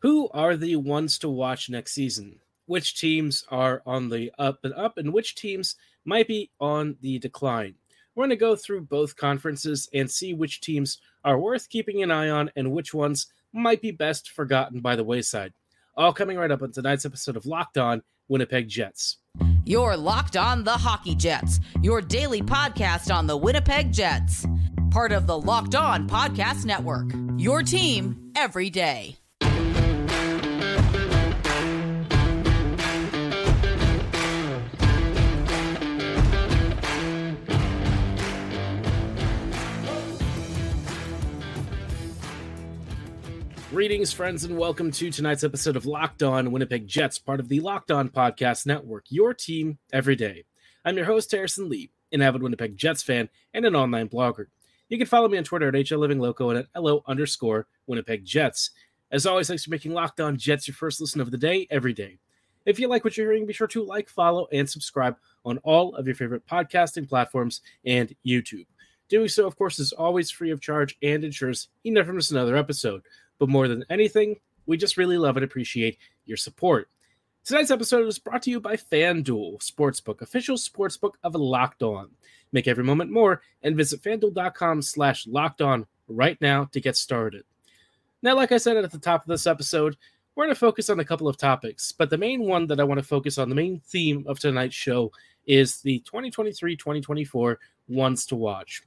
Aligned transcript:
Who 0.00 0.30
are 0.30 0.56
the 0.56 0.76
ones 0.76 1.18
to 1.18 1.28
watch 1.28 1.68
next 1.68 1.92
season? 1.92 2.40
Which 2.64 2.98
teams 2.98 3.44
are 3.50 3.82
on 3.84 4.08
the 4.08 4.32
up 4.38 4.60
and 4.64 4.72
up, 4.72 4.96
and 4.96 5.12
which 5.12 5.34
teams 5.34 5.76
might 6.06 6.26
be 6.26 6.50
on 6.58 6.96
the 7.02 7.18
decline? 7.18 7.74
We're 8.14 8.22
going 8.22 8.30
to 8.30 8.36
go 8.36 8.56
through 8.56 8.82
both 8.82 9.16
conferences 9.16 9.90
and 9.92 10.10
see 10.10 10.32
which 10.32 10.62
teams 10.62 10.98
are 11.22 11.38
worth 11.38 11.68
keeping 11.68 12.02
an 12.02 12.10
eye 12.10 12.30
on 12.30 12.50
and 12.56 12.72
which 12.72 12.94
ones 12.94 13.26
might 13.52 13.82
be 13.82 13.90
best 13.90 14.30
forgotten 14.30 14.80
by 14.80 14.96
the 14.96 15.04
wayside. 15.04 15.52
All 15.98 16.14
coming 16.14 16.38
right 16.38 16.50
up 16.50 16.62
on 16.62 16.72
tonight's 16.72 17.04
episode 17.04 17.36
of 17.36 17.44
Locked 17.44 17.76
On 17.76 18.02
Winnipeg 18.28 18.68
Jets. 18.68 19.18
You're 19.66 19.98
Locked 19.98 20.38
On 20.38 20.64
the 20.64 20.72
Hockey 20.72 21.14
Jets, 21.14 21.60
your 21.82 22.00
daily 22.00 22.40
podcast 22.40 23.14
on 23.14 23.26
the 23.26 23.36
Winnipeg 23.36 23.92
Jets. 23.92 24.46
Part 24.90 25.12
of 25.12 25.26
the 25.26 25.38
Locked 25.38 25.74
On 25.74 26.08
Podcast 26.08 26.64
Network. 26.64 27.12
Your 27.36 27.62
team 27.62 28.32
every 28.34 28.70
day. 28.70 29.19
Greetings, 43.70 44.12
friends, 44.12 44.42
and 44.42 44.58
welcome 44.58 44.90
to 44.90 45.12
tonight's 45.12 45.44
episode 45.44 45.76
of 45.76 45.86
Locked 45.86 46.24
On 46.24 46.50
Winnipeg 46.50 46.88
Jets, 46.88 47.20
part 47.20 47.38
of 47.38 47.48
the 47.48 47.60
Locked 47.60 47.92
On 47.92 48.08
Podcast 48.08 48.66
Network, 48.66 49.04
your 49.10 49.32
team 49.32 49.78
every 49.92 50.16
day. 50.16 50.44
I'm 50.84 50.96
your 50.96 51.06
host, 51.06 51.30
Harrison 51.30 51.68
Lee, 51.68 51.92
an 52.10 52.20
avid 52.20 52.42
Winnipeg 52.42 52.76
Jets 52.76 53.04
fan 53.04 53.28
and 53.54 53.64
an 53.64 53.76
online 53.76 54.08
blogger. 54.08 54.46
You 54.88 54.98
can 54.98 55.06
follow 55.06 55.28
me 55.28 55.38
on 55.38 55.44
Twitter 55.44 55.68
at 55.68 55.74
HLLivingLoco 55.74 56.50
and 56.50 56.58
at 56.58 56.82
LO 56.82 57.04
underscore 57.06 57.68
Winnipeg 57.86 58.24
Jets. 58.24 58.70
As 59.12 59.24
always, 59.24 59.46
thanks 59.46 59.62
for 59.62 59.70
making 59.70 59.92
Locked 59.92 60.20
On 60.20 60.36
Jets 60.36 60.66
your 60.66 60.74
first 60.74 61.00
listen 61.00 61.20
of 61.20 61.30
the 61.30 61.38
day 61.38 61.68
every 61.70 61.92
day. 61.92 62.18
If 62.66 62.80
you 62.80 62.88
like 62.88 63.04
what 63.04 63.16
you're 63.16 63.30
hearing, 63.30 63.46
be 63.46 63.52
sure 63.52 63.68
to 63.68 63.84
like, 63.84 64.08
follow, 64.08 64.48
and 64.52 64.68
subscribe 64.68 65.14
on 65.44 65.58
all 65.58 65.94
of 65.94 66.06
your 66.06 66.16
favorite 66.16 66.44
podcasting 66.44 67.08
platforms 67.08 67.60
and 67.86 68.12
YouTube. 68.26 68.66
Doing 69.08 69.28
so, 69.28 69.46
of 69.46 69.54
course, 69.54 69.78
is 69.78 69.92
always 69.92 70.28
free 70.28 70.50
of 70.50 70.60
charge 70.60 70.98
and 71.04 71.22
ensures 71.22 71.68
you 71.84 71.92
never 71.92 72.12
miss 72.12 72.32
another 72.32 72.56
episode. 72.56 73.02
But 73.40 73.48
more 73.48 73.66
than 73.66 73.84
anything, 73.90 74.36
we 74.66 74.76
just 74.76 74.96
really 74.96 75.18
love 75.18 75.36
and 75.36 75.44
appreciate 75.44 75.98
your 76.26 76.36
support. 76.36 76.88
Tonight's 77.44 77.70
episode 77.70 78.06
is 78.06 78.18
brought 78.18 78.42
to 78.42 78.50
you 78.50 78.60
by 78.60 78.76
FanDuel 78.76 79.58
Sportsbook, 79.58 80.20
official 80.20 80.56
sportsbook 80.56 81.14
of 81.24 81.34
Locked 81.34 81.82
On. 81.82 82.10
Make 82.52 82.68
every 82.68 82.84
moment 82.84 83.10
more 83.10 83.40
and 83.62 83.76
visit 83.76 84.02
fanduel.com 84.02 84.82
slash 84.82 85.26
locked 85.26 85.62
on 85.62 85.86
right 86.06 86.38
now 86.42 86.66
to 86.72 86.80
get 86.80 86.96
started. 86.96 87.44
Now, 88.22 88.36
like 88.36 88.52
I 88.52 88.58
said 88.58 88.76
at 88.76 88.92
the 88.92 88.98
top 88.98 89.22
of 89.22 89.28
this 89.28 89.46
episode, 89.46 89.96
we're 90.34 90.44
going 90.44 90.54
to 90.54 90.60
focus 90.60 90.90
on 90.90 91.00
a 91.00 91.04
couple 91.04 91.28
of 91.28 91.38
topics, 91.38 91.92
but 91.92 92.10
the 92.10 92.18
main 92.18 92.42
one 92.42 92.66
that 92.66 92.78
I 92.78 92.84
want 92.84 93.00
to 93.00 93.06
focus 93.06 93.38
on, 93.38 93.48
the 93.48 93.54
main 93.54 93.80
theme 93.80 94.24
of 94.28 94.38
tonight's 94.38 94.74
show, 94.74 95.12
is 95.46 95.80
the 95.80 96.00
2023 96.00 96.76
2024 96.76 97.58
ones 97.88 98.26
to 98.26 98.36
watch. 98.36 98.82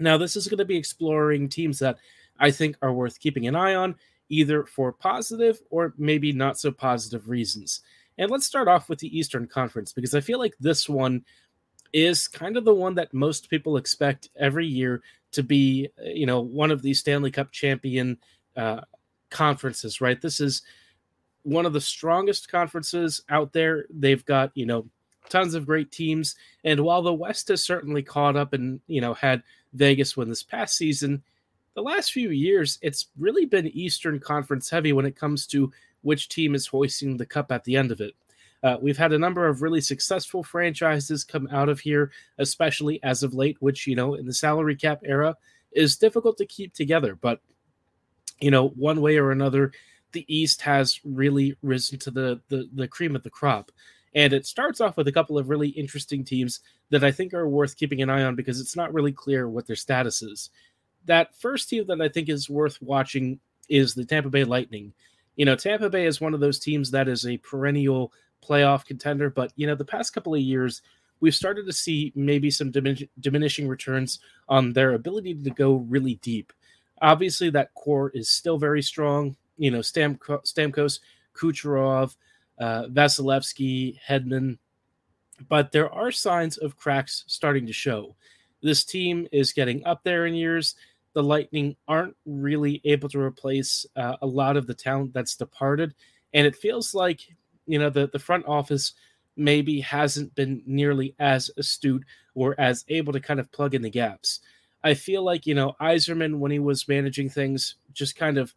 Now, 0.00 0.18
this 0.18 0.34
is 0.34 0.48
going 0.48 0.58
to 0.58 0.64
be 0.64 0.76
exploring 0.76 1.48
teams 1.48 1.78
that 1.78 1.98
I 2.38 2.50
think 2.50 2.76
are 2.82 2.92
worth 2.92 3.20
keeping 3.20 3.46
an 3.46 3.56
eye 3.56 3.74
on, 3.74 3.96
either 4.28 4.64
for 4.64 4.92
positive 4.92 5.60
or 5.70 5.94
maybe 5.96 6.32
not 6.32 6.58
so 6.58 6.70
positive 6.70 7.28
reasons. 7.28 7.80
And 8.18 8.30
let's 8.30 8.46
start 8.46 8.68
off 8.68 8.88
with 8.88 8.98
the 8.98 9.16
Eastern 9.16 9.46
Conference 9.46 9.92
because 9.92 10.14
I 10.14 10.20
feel 10.20 10.38
like 10.38 10.56
this 10.58 10.88
one 10.88 11.24
is 11.92 12.28
kind 12.28 12.56
of 12.56 12.64
the 12.64 12.74
one 12.74 12.94
that 12.96 13.14
most 13.14 13.48
people 13.48 13.76
expect 13.76 14.28
every 14.36 14.66
year 14.66 15.02
to 15.32 15.42
be, 15.42 15.88
you 16.04 16.26
know, 16.26 16.40
one 16.40 16.70
of 16.70 16.82
these 16.82 16.98
Stanley 16.98 17.30
Cup 17.30 17.50
champion 17.52 18.18
uh, 18.56 18.80
conferences, 19.30 20.00
right? 20.00 20.20
This 20.20 20.40
is 20.40 20.62
one 21.42 21.66
of 21.66 21.72
the 21.72 21.80
strongest 21.80 22.50
conferences 22.50 23.22
out 23.28 23.52
there. 23.52 23.86
They've 23.90 24.24
got, 24.24 24.50
you 24.54 24.66
know, 24.66 24.86
tons 25.28 25.54
of 25.54 25.66
great 25.66 25.92
teams. 25.92 26.34
And 26.64 26.80
while 26.80 27.02
the 27.02 27.12
West 27.12 27.48
has 27.48 27.62
certainly 27.62 28.02
caught 28.02 28.36
up 28.36 28.52
and, 28.52 28.80
you 28.86 29.00
know, 29.00 29.14
had 29.14 29.42
Vegas 29.72 30.16
win 30.16 30.28
this 30.28 30.42
past 30.42 30.76
season, 30.76 31.22
the 31.78 31.82
last 31.84 32.12
few 32.12 32.30
years, 32.30 32.76
it's 32.82 33.06
really 33.16 33.46
been 33.46 33.68
Eastern 33.68 34.18
Conference 34.18 34.68
heavy 34.68 34.92
when 34.92 35.06
it 35.06 35.14
comes 35.14 35.46
to 35.46 35.70
which 36.02 36.28
team 36.28 36.56
is 36.56 36.66
hoisting 36.66 37.16
the 37.16 37.24
cup 37.24 37.52
at 37.52 37.62
the 37.62 37.76
end 37.76 37.92
of 37.92 38.00
it. 38.00 38.14
Uh, 38.64 38.76
we've 38.82 38.98
had 38.98 39.12
a 39.12 39.18
number 39.18 39.46
of 39.46 39.62
really 39.62 39.80
successful 39.80 40.42
franchises 40.42 41.22
come 41.22 41.46
out 41.52 41.68
of 41.68 41.78
here, 41.78 42.10
especially 42.38 43.00
as 43.04 43.22
of 43.22 43.32
late, 43.32 43.56
which, 43.60 43.86
you 43.86 43.94
know, 43.94 44.14
in 44.14 44.26
the 44.26 44.32
salary 44.32 44.74
cap 44.74 45.02
era 45.04 45.36
is 45.70 45.96
difficult 45.96 46.36
to 46.36 46.46
keep 46.46 46.74
together. 46.74 47.14
But, 47.14 47.40
you 48.40 48.50
know, 48.50 48.70
one 48.70 49.00
way 49.00 49.16
or 49.16 49.30
another, 49.30 49.70
the 50.10 50.24
East 50.26 50.62
has 50.62 50.98
really 51.04 51.56
risen 51.62 52.00
to 52.00 52.10
the, 52.10 52.40
the, 52.48 52.68
the 52.74 52.88
cream 52.88 53.14
of 53.14 53.22
the 53.22 53.30
crop. 53.30 53.70
And 54.16 54.32
it 54.32 54.46
starts 54.46 54.80
off 54.80 54.96
with 54.96 55.06
a 55.06 55.12
couple 55.12 55.38
of 55.38 55.48
really 55.48 55.68
interesting 55.68 56.24
teams 56.24 56.58
that 56.90 57.04
I 57.04 57.12
think 57.12 57.34
are 57.34 57.48
worth 57.48 57.76
keeping 57.76 58.02
an 58.02 58.10
eye 58.10 58.24
on 58.24 58.34
because 58.34 58.60
it's 58.60 58.74
not 58.74 58.92
really 58.92 59.12
clear 59.12 59.48
what 59.48 59.68
their 59.68 59.76
status 59.76 60.22
is 60.22 60.50
that 61.08 61.34
first 61.34 61.68
team 61.68 61.86
that 61.88 62.00
I 62.00 62.08
think 62.08 62.28
is 62.28 62.48
worth 62.48 62.80
watching 62.80 63.40
is 63.68 63.94
the 63.94 64.04
Tampa 64.04 64.30
Bay 64.30 64.44
Lightning. 64.44 64.92
You 65.36 65.44
know, 65.44 65.56
Tampa 65.56 65.90
Bay 65.90 66.06
is 66.06 66.20
one 66.20 66.34
of 66.34 66.40
those 66.40 66.58
teams 66.58 66.90
that 66.92 67.08
is 67.08 67.26
a 67.26 67.38
perennial 67.38 68.12
playoff 68.46 68.84
contender, 68.84 69.30
but 69.30 69.52
you 69.56 69.66
know, 69.66 69.74
the 69.74 69.84
past 69.84 70.12
couple 70.12 70.34
of 70.34 70.40
years, 70.40 70.82
we've 71.20 71.34
started 71.34 71.66
to 71.66 71.72
see 71.72 72.12
maybe 72.14 72.50
some 72.50 72.70
dimin- 72.70 73.08
diminishing 73.20 73.66
returns 73.66 74.20
on 74.48 74.72
their 74.72 74.94
ability 74.94 75.34
to 75.34 75.50
go 75.50 75.76
really 75.88 76.16
deep. 76.16 76.52
Obviously, 77.00 77.50
that 77.50 77.74
core 77.74 78.10
is 78.14 78.28
still 78.28 78.58
very 78.58 78.82
strong. 78.82 79.36
You 79.56 79.70
know, 79.70 79.80
Stamko- 79.80 80.44
Stamkos, 80.44 81.00
Kucherov, 81.34 82.16
uh, 82.58 82.84
Vasilevskiy, 82.84 83.98
Hedman, 84.06 84.58
but 85.48 85.72
there 85.72 85.92
are 85.92 86.10
signs 86.10 86.58
of 86.58 86.76
cracks 86.76 87.24
starting 87.26 87.66
to 87.66 87.72
show. 87.72 88.14
This 88.60 88.84
team 88.84 89.28
is 89.30 89.52
getting 89.52 89.84
up 89.86 90.02
there 90.02 90.26
in 90.26 90.34
years 90.34 90.74
the 91.14 91.22
Lightning 91.22 91.76
aren't 91.86 92.16
really 92.26 92.80
able 92.84 93.08
to 93.08 93.20
replace 93.20 93.86
uh, 93.96 94.16
a 94.22 94.26
lot 94.26 94.56
of 94.56 94.66
the 94.66 94.74
talent 94.74 95.12
that's 95.12 95.36
departed. 95.36 95.94
And 96.32 96.46
it 96.46 96.56
feels 96.56 96.94
like, 96.94 97.20
you 97.66 97.78
know, 97.78 97.90
the, 97.90 98.08
the 98.12 98.18
front 98.18 98.46
office 98.46 98.92
maybe 99.36 99.80
hasn't 99.80 100.34
been 100.34 100.62
nearly 100.66 101.14
as 101.18 101.50
astute 101.56 102.04
or 102.34 102.54
as 102.58 102.84
able 102.88 103.12
to 103.12 103.20
kind 103.20 103.40
of 103.40 103.50
plug 103.52 103.74
in 103.74 103.82
the 103.82 103.90
gaps. 103.90 104.40
I 104.84 104.94
feel 104.94 105.22
like, 105.22 105.46
you 105.46 105.54
know, 105.54 105.74
Yzerman, 105.80 106.38
when 106.38 106.50
he 106.50 106.58
was 106.58 106.88
managing 106.88 107.30
things, 107.30 107.76
just 107.92 108.16
kind 108.16 108.38
of 108.38 108.54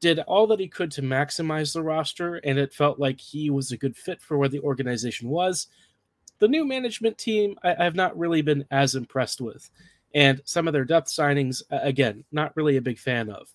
did 0.00 0.18
all 0.20 0.46
that 0.48 0.60
he 0.60 0.68
could 0.68 0.90
to 0.92 1.02
maximize 1.02 1.72
the 1.72 1.82
roster, 1.82 2.36
and 2.36 2.58
it 2.58 2.72
felt 2.72 2.98
like 2.98 3.20
he 3.20 3.50
was 3.50 3.72
a 3.72 3.76
good 3.76 3.96
fit 3.96 4.20
for 4.20 4.36
where 4.36 4.48
the 4.48 4.60
organization 4.60 5.28
was. 5.28 5.68
The 6.38 6.48
new 6.48 6.66
management 6.66 7.16
team, 7.16 7.56
I, 7.64 7.82
have 7.82 7.94
not 7.94 8.16
really 8.16 8.42
been 8.42 8.66
as 8.70 8.94
impressed 8.94 9.40
with 9.40 9.70
and 10.14 10.40
some 10.44 10.66
of 10.66 10.72
their 10.72 10.84
depth 10.84 11.08
signings, 11.08 11.62
again, 11.70 12.24
not 12.32 12.56
really 12.56 12.76
a 12.76 12.82
big 12.82 12.98
fan 12.98 13.28
of. 13.30 13.48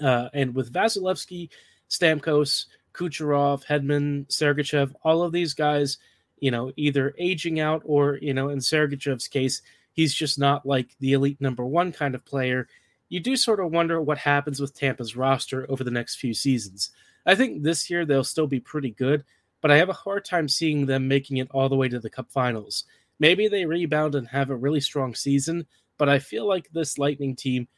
Uh, 0.00 0.28
and 0.32 0.54
with 0.54 0.72
Vasilevskiy, 0.72 1.50
Stamkos, 1.88 2.66
Kucherov, 2.94 3.64
Hedman, 3.64 4.26
Sergachev, 4.28 4.94
all 5.04 5.22
of 5.22 5.32
these 5.32 5.54
guys, 5.54 5.98
you 6.38 6.50
know, 6.50 6.72
either 6.76 7.14
aging 7.18 7.60
out 7.60 7.82
or, 7.84 8.18
you 8.22 8.32
know, 8.32 8.48
in 8.48 8.58
Sergachev's 8.58 9.28
case, 9.28 9.62
he's 9.92 10.14
just 10.14 10.38
not 10.38 10.64
like 10.64 10.96
the 11.00 11.12
elite 11.12 11.40
number 11.40 11.64
one 11.64 11.92
kind 11.92 12.14
of 12.14 12.24
player. 12.24 12.68
You 13.08 13.20
do 13.20 13.36
sort 13.36 13.60
of 13.60 13.72
wonder 13.72 14.00
what 14.00 14.18
happens 14.18 14.60
with 14.60 14.74
Tampa's 14.74 15.16
roster 15.16 15.66
over 15.68 15.84
the 15.84 15.90
next 15.90 16.16
few 16.16 16.32
seasons. 16.32 16.90
I 17.26 17.34
think 17.34 17.62
this 17.62 17.90
year 17.90 18.06
they'll 18.06 18.24
still 18.24 18.46
be 18.46 18.60
pretty 18.60 18.90
good, 18.90 19.24
but 19.60 19.70
I 19.70 19.76
have 19.76 19.90
a 19.90 19.94
hard 19.94 20.24
time 20.24 20.48
seeing 20.48 20.86
them 20.86 21.08
making 21.08 21.36
it 21.36 21.48
all 21.50 21.68
the 21.68 21.76
way 21.76 21.88
to 21.88 21.98
the 21.98 22.08
Cup 22.08 22.30
Finals. 22.30 22.84
Maybe 23.20 23.46
they 23.46 23.66
rebound 23.66 24.16
and 24.16 24.26
have 24.28 24.50
a 24.50 24.56
really 24.56 24.80
strong 24.80 25.14
season, 25.14 25.66
but 25.98 26.08
I 26.08 26.18
feel 26.18 26.48
like 26.48 26.70
this 26.72 26.98
Lightning 26.98 27.36
team, 27.36 27.68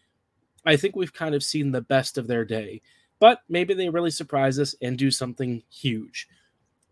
I 0.65 0.77
think 0.77 0.97
we've 0.97 1.13
kind 1.13 1.35
of 1.35 1.43
seen 1.43 1.73
the 1.73 1.81
best 1.83 2.17
of 2.17 2.29
their 2.29 2.45
day. 2.45 2.81
But 3.19 3.43
maybe 3.49 3.75
they 3.75 3.89
really 3.89 4.11
surprise 4.11 4.59
us 4.59 4.75
and 4.81 4.97
do 4.97 5.11
something 5.11 5.63
huge. 5.71 6.29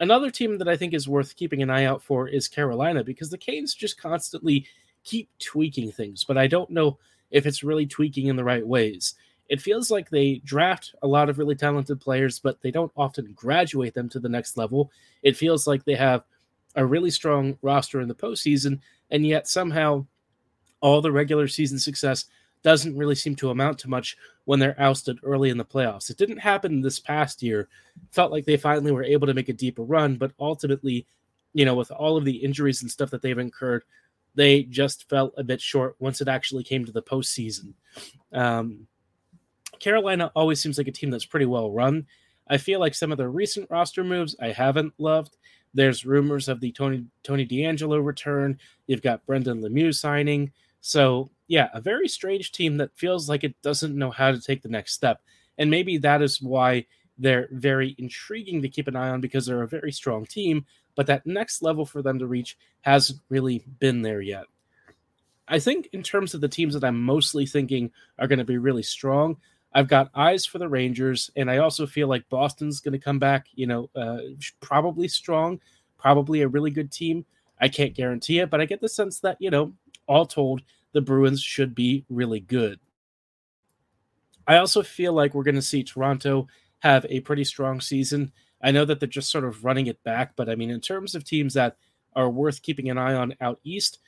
Another 0.00 0.30
team 0.30 0.58
that 0.58 0.68
I 0.68 0.76
think 0.76 0.94
is 0.94 1.08
worth 1.08 1.36
keeping 1.36 1.62
an 1.62 1.70
eye 1.70 1.84
out 1.84 2.02
for 2.02 2.28
is 2.28 2.48
Carolina 2.48 3.04
because 3.04 3.30
the 3.30 3.38
Canes 3.38 3.74
just 3.74 4.00
constantly 4.00 4.66
keep 5.04 5.28
tweaking 5.38 5.92
things, 5.92 6.24
but 6.24 6.38
I 6.38 6.46
don't 6.46 6.70
know 6.70 6.98
if 7.30 7.46
it's 7.46 7.62
really 7.62 7.86
tweaking 7.86 8.26
in 8.26 8.36
the 8.36 8.44
right 8.44 8.66
ways. 8.66 9.14
It 9.48 9.60
feels 9.60 9.90
like 9.90 10.08
they 10.08 10.40
draft 10.44 10.94
a 11.02 11.08
lot 11.08 11.28
of 11.28 11.38
really 11.38 11.56
talented 11.56 12.00
players, 12.00 12.38
but 12.38 12.60
they 12.62 12.70
don't 12.70 12.92
often 12.96 13.32
graduate 13.32 13.94
them 13.94 14.08
to 14.10 14.20
the 14.20 14.28
next 14.28 14.56
level. 14.56 14.90
It 15.22 15.36
feels 15.36 15.66
like 15.66 15.84
they 15.84 15.96
have 15.96 16.24
a 16.76 16.84
really 16.86 17.10
strong 17.10 17.56
roster 17.62 18.00
in 18.00 18.08
the 18.08 18.14
postseason, 18.14 18.80
and 19.10 19.26
yet 19.26 19.48
somehow 19.48 20.06
all 20.80 21.00
the 21.00 21.12
regular 21.12 21.48
season 21.48 21.78
success 21.78 22.26
doesn't 22.62 22.96
really 22.96 23.14
seem 23.14 23.34
to 23.36 23.50
amount 23.50 23.78
to 23.78 23.88
much 23.88 24.16
when 24.44 24.58
they're 24.58 24.80
ousted 24.80 25.18
early 25.22 25.50
in 25.50 25.56
the 25.56 25.64
playoffs. 25.64 26.10
It 26.10 26.18
didn't 26.18 26.38
happen 26.38 26.80
this 26.80 27.00
past 27.00 27.42
year. 27.42 27.68
Felt 28.12 28.32
like 28.32 28.44
they 28.44 28.56
finally 28.56 28.92
were 28.92 29.04
able 29.04 29.26
to 29.26 29.34
make 29.34 29.48
a 29.48 29.54
deeper 29.54 29.82
run, 29.82 30.16
but 30.16 30.32
ultimately, 30.38 31.06
you 31.54 31.64
know, 31.64 31.74
with 31.74 31.90
all 31.90 32.16
of 32.16 32.24
the 32.24 32.36
injuries 32.36 32.82
and 32.82 32.90
stuff 32.90 33.10
that 33.10 33.22
they've 33.22 33.38
incurred, 33.38 33.84
they 34.34 34.64
just 34.64 35.08
fell 35.08 35.32
a 35.36 35.44
bit 35.44 35.60
short 35.60 35.96
once 35.98 36.20
it 36.20 36.28
actually 36.28 36.62
came 36.62 36.84
to 36.84 36.92
the 36.92 37.02
postseason. 37.02 37.72
Um, 38.32 38.86
Carolina 39.78 40.30
always 40.36 40.60
seems 40.60 40.78
like 40.78 40.88
a 40.88 40.92
team 40.92 41.10
that's 41.10 41.24
pretty 41.24 41.46
well 41.46 41.72
run. 41.72 42.06
I 42.48 42.58
feel 42.58 42.80
like 42.80 42.94
some 42.94 43.12
of 43.12 43.18
the 43.18 43.28
recent 43.28 43.70
roster 43.70 44.04
moves 44.04 44.36
I 44.40 44.48
haven't 44.48 44.92
loved. 44.98 45.36
There's 45.74 46.04
rumors 46.04 46.48
of 46.48 46.60
the 46.60 46.72
Tony 46.72 47.04
Tony 47.22 47.46
DeAngelo 47.46 48.04
return. 48.04 48.58
You've 48.86 49.02
got 49.02 49.24
Brendan 49.26 49.62
Lemieux 49.62 49.94
signing. 49.94 50.52
So 50.80 51.30
yeah, 51.48 51.68
a 51.74 51.80
very 51.80 52.08
strange 52.08 52.52
team 52.52 52.76
that 52.78 52.96
feels 52.96 53.28
like 53.28 53.44
it 53.44 53.60
doesn't 53.62 53.96
know 53.96 54.10
how 54.10 54.32
to 54.32 54.40
take 54.40 54.62
the 54.62 54.68
next 54.68 54.94
step. 54.94 55.20
And 55.58 55.70
maybe 55.70 55.98
that 55.98 56.22
is 56.22 56.40
why 56.40 56.86
they're 57.18 57.48
very 57.52 57.94
intriguing 57.98 58.62
to 58.62 58.68
keep 58.68 58.88
an 58.88 58.96
eye 58.96 59.10
on 59.10 59.20
because 59.20 59.46
they're 59.46 59.62
a 59.62 59.68
very 59.68 59.92
strong 59.92 60.24
team, 60.24 60.64
but 60.96 61.06
that 61.06 61.26
next 61.26 61.60
level 61.60 61.84
for 61.84 62.02
them 62.02 62.18
to 62.18 62.26
reach 62.26 62.56
hasn't 62.80 63.20
really 63.28 63.64
been 63.78 64.00
there 64.00 64.22
yet. 64.22 64.46
I 65.46 65.58
think 65.58 65.88
in 65.92 66.02
terms 66.02 66.32
of 66.32 66.40
the 66.40 66.48
teams 66.48 66.74
that 66.74 66.84
I'm 66.84 67.02
mostly 67.02 67.44
thinking 67.44 67.90
are 68.18 68.28
going 68.28 68.38
to 68.38 68.44
be 68.44 68.56
really 68.56 68.84
strong, 68.84 69.36
I've 69.72 69.88
got 69.88 70.10
eyes 70.14 70.44
for 70.44 70.58
the 70.58 70.68
Rangers, 70.68 71.30
and 71.36 71.50
I 71.50 71.58
also 71.58 71.86
feel 71.86 72.08
like 72.08 72.28
Boston's 72.28 72.80
going 72.80 72.92
to 72.92 72.98
come 72.98 73.18
back, 73.18 73.46
you 73.54 73.66
know, 73.66 73.88
uh, 73.94 74.18
probably 74.60 75.06
strong, 75.06 75.60
probably 75.96 76.42
a 76.42 76.48
really 76.48 76.70
good 76.70 76.90
team. 76.90 77.24
I 77.60 77.68
can't 77.68 77.94
guarantee 77.94 78.40
it, 78.40 78.50
but 78.50 78.60
I 78.60 78.64
get 78.64 78.80
the 78.80 78.88
sense 78.88 79.20
that, 79.20 79.36
you 79.38 79.50
know, 79.50 79.72
all 80.08 80.26
told, 80.26 80.62
the 80.92 81.00
Bruins 81.00 81.40
should 81.40 81.74
be 81.74 82.04
really 82.08 82.40
good. 82.40 82.80
I 84.46 84.56
also 84.56 84.82
feel 84.82 85.12
like 85.12 85.34
we're 85.34 85.44
going 85.44 85.54
to 85.54 85.62
see 85.62 85.84
Toronto 85.84 86.48
have 86.80 87.06
a 87.08 87.20
pretty 87.20 87.44
strong 87.44 87.80
season. 87.80 88.32
I 88.62 88.72
know 88.72 88.84
that 88.84 88.98
they're 88.98 89.08
just 89.08 89.30
sort 89.30 89.44
of 89.44 89.64
running 89.64 89.86
it 89.86 90.02
back, 90.02 90.32
but 90.34 90.48
I 90.48 90.56
mean, 90.56 90.70
in 90.70 90.80
terms 90.80 91.14
of 91.14 91.22
teams 91.22 91.54
that 91.54 91.76
are 92.16 92.28
worth 92.28 92.62
keeping 92.62 92.90
an 92.90 92.98
eye 92.98 93.14
on 93.14 93.34
out 93.40 93.60
east, 93.62 94.00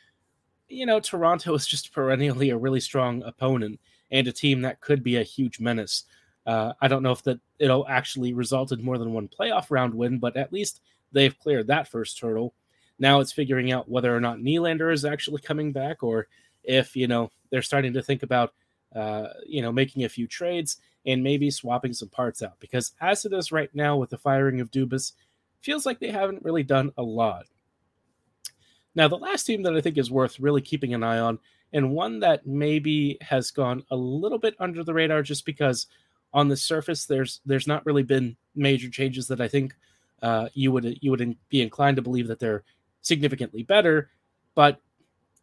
you 0.69 0.87
know, 0.87 0.99
Toronto 0.99 1.55
is 1.55 1.67
just 1.67 1.93
perennially 1.93 2.51
a 2.51 2.59
really 2.59 2.81
strong 2.81 3.23
opponent 3.23 3.79
and 4.13 4.29
a 4.29 4.33
team 4.33 4.61
that 4.61 4.81
could 4.81 5.03
be 5.03 5.17
a 5.17 5.23
huge 5.23 5.59
menace. 5.59 6.05
Uh, 6.47 6.75
I 6.81 6.87
don't 6.87 7.03
know 7.03 7.13
if 7.13 7.23
that 7.25 7.41
it'll 7.59 7.87
actually 7.89 8.33
result 8.33 8.71
in 8.71 8.85
more 8.85 8.99
than 8.99 9.13
one 9.13 9.29
playoff 9.29 9.71
round 9.71 9.95
win, 9.95 10.19
but 10.19 10.37
at 10.37 10.53
least 10.53 10.81
they've 11.11 11.37
cleared 11.39 11.67
that 11.69 11.89
first 11.89 12.21
hurdle. 12.21 12.55
Now 12.99 13.21
it's 13.21 13.33
figuring 13.33 13.73
out 13.73 13.89
whether 13.89 14.15
or 14.15 14.21
not 14.21 14.39
Nylander 14.39 14.93
is 14.93 15.05
actually 15.05 15.41
coming 15.41 15.73
back, 15.73 16.03
or 16.03 16.29
if 16.63 16.95
you 16.95 17.09
know 17.09 17.31
they're 17.51 17.63
starting 17.63 17.95
to 17.95 18.03
think 18.03 18.23
about 18.23 18.53
uh, 18.95 19.29
you 19.47 19.63
know 19.63 19.73
making 19.73 20.05
a 20.05 20.09
few 20.09 20.27
trades 20.27 20.77
and 21.07 21.23
maybe 21.23 21.51
swapping 21.51 21.93
some 21.93 22.09
parts 22.11 22.43
out. 22.43 22.61
Because 22.61 22.93
as 23.01 23.25
it 23.25 23.33
is 23.33 23.51
right 23.51 23.75
now 23.75 23.97
with 23.97 24.11
the 24.11 24.19
firing 24.19 24.61
of 24.61 24.71
Dubas, 24.71 25.13
feels 25.63 25.87
like 25.87 25.99
they 25.99 26.11
haven't 26.11 26.45
really 26.45 26.63
done 26.63 26.93
a 26.97 27.03
lot. 27.03 27.47
Now 28.95 29.09
the 29.09 29.17
last 29.17 29.45
team 29.45 29.63
that 29.63 29.75
I 29.75 29.81
think 29.81 29.97
is 29.97 30.11
worth 30.11 30.39
really 30.39 30.61
keeping 30.61 30.93
an 30.93 31.03
eye 31.03 31.19
on 31.19 31.39
and 31.73 31.91
one 31.91 32.21
that 32.21 32.47
maybe 32.47 33.19
has 33.21 33.51
gone 33.51 33.83
a 33.91 33.97
little 33.97 34.39
bit 34.39 34.55
under 34.59 34.85
the 34.85 34.95
radar 34.95 35.23
just 35.23 35.47
because 35.47 35.87
on 36.33 36.49
the 36.49 36.57
surface 36.57 37.07
there's 37.07 37.41
there's 37.45 37.67
not 37.67 37.85
really 37.87 38.03
been 38.03 38.37
major 38.55 38.89
changes 38.89 39.29
that 39.29 39.41
I 39.41 39.49
think 39.49 39.75
uh, 40.23 40.49
you 40.55 40.73
would 40.73 40.99
you 41.01 41.11
would 41.11 41.37
be 41.49 41.63
inclined 41.63 41.97
to 41.97 42.03
believe 42.03 42.29
that 42.29 42.39
they're 42.39 42.65
significantly 43.01 43.63
better. 43.63 44.11
But 44.55 44.81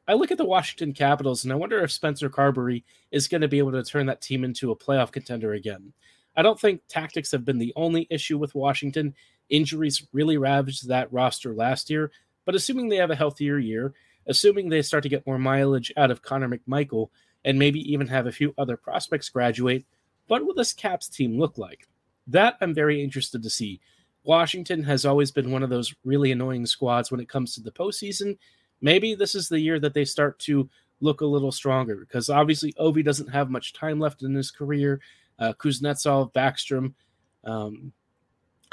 I 0.07 0.13
look 0.13 0.31
at 0.31 0.37
the 0.37 0.45
Washington 0.45 0.93
Capitals 0.93 1.43
and 1.43 1.53
I 1.53 1.55
wonder 1.55 1.79
if 1.81 1.91
Spencer 1.91 2.29
Carbery 2.29 2.83
is 3.11 3.27
going 3.27 3.41
to 3.41 3.47
be 3.47 3.59
able 3.59 3.73
to 3.73 3.83
turn 3.83 4.07
that 4.07 4.21
team 4.21 4.43
into 4.43 4.71
a 4.71 4.75
playoff 4.75 5.11
contender 5.11 5.53
again. 5.53 5.93
I 6.35 6.41
don't 6.41 6.59
think 6.59 6.81
tactics 6.87 7.31
have 7.31 7.45
been 7.45 7.57
the 7.57 7.73
only 7.75 8.07
issue 8.09 8.37
with 8.37 8.55
Washington. 8.55 9.13
Injuries 9.49 10.07
really 10.13 10.37
ravaged 10.37 10.87
that 10.87 11.11
roster 11.11 11.53
last 11.53 11.89
year, 11.89 12.11
but 12.45 12.55
assuming 12.55 12.87
they 12.87 12.95
have 12.95 13.11
a 13.11 13.15
healthier 13.15 13.57
year 13.57 13.93
assuming 14.29 14.69
they 14.69 14.81
start 14.81 15.03
to 15.03 15.09
get 15.09 15.25
more 15.27 15.39
mileage 15.39 15.91
out 15.97 16.11
of 16.11 16.21
Connor 16.21 16.47
McMichael 16.47 17.09
and 17.43 17.59
maybe 17.59 17.79
even 17.91 18.07
have 18.07 18.27
a 18.27 18.31
few 18.31 18.53
other 18.57 18.77
prospects 18.77 19.27
graduate, 19.29 19.85
what 20.27 20.45
will 20.45 20.53
this 20.53 20.71
Caps 20.71 21.09
team 21.09 21.37
look 21.37 21.57
like? 21.57 21.87
That 22.27 22.55
I'm 22.61 22.73
very 22.73 23.03
interested 23.03 23.41
to 23.43 23.49
see. 23.49 23.81
Washington 24.23 24.83
has 24.83 25.05
always 25.05 25.31
been 25.31 25.51
one 25.51 25.63
of 25.63 25.69
those 25.69 25.93
really 26.03 26.31
annoying 26.31 26.65
squads 26.65 27.09
when 27.09 27.19
it 27.19 27.29
comes 27.29 27.55
to 27.55 27.61
the 27.61 27.71
postseason. 27.71 28.37
Maybe 28.81 29.15
this 29.15 29.33
is 29.33 29.49
the 29.49 29.59
year 29.59 29.79
that 29.79 29.93
they 29.93 30.05
start 30.05 30.37
to 30.39 30.69
look 31.01 31.21
a 31.21 31.25
little 31.25 31.51
stronger 31.51 31.95
because 31.95 32.29
obviously 32.29 32.73
Ovi 32.73 33.03
doesn't 33.03 33.29
have 33.29 33.49
much 33.49 33.73
time 33.73 33.99
left 33.99 34.21
in 34.21 34.35
his 34.35 34.51
career. 34.51 35.01
Uh, 35.39 35.53
Kuznetsov, 35.53 36.33
Backstrom, 36.33 36.93
um, 37.45 37.93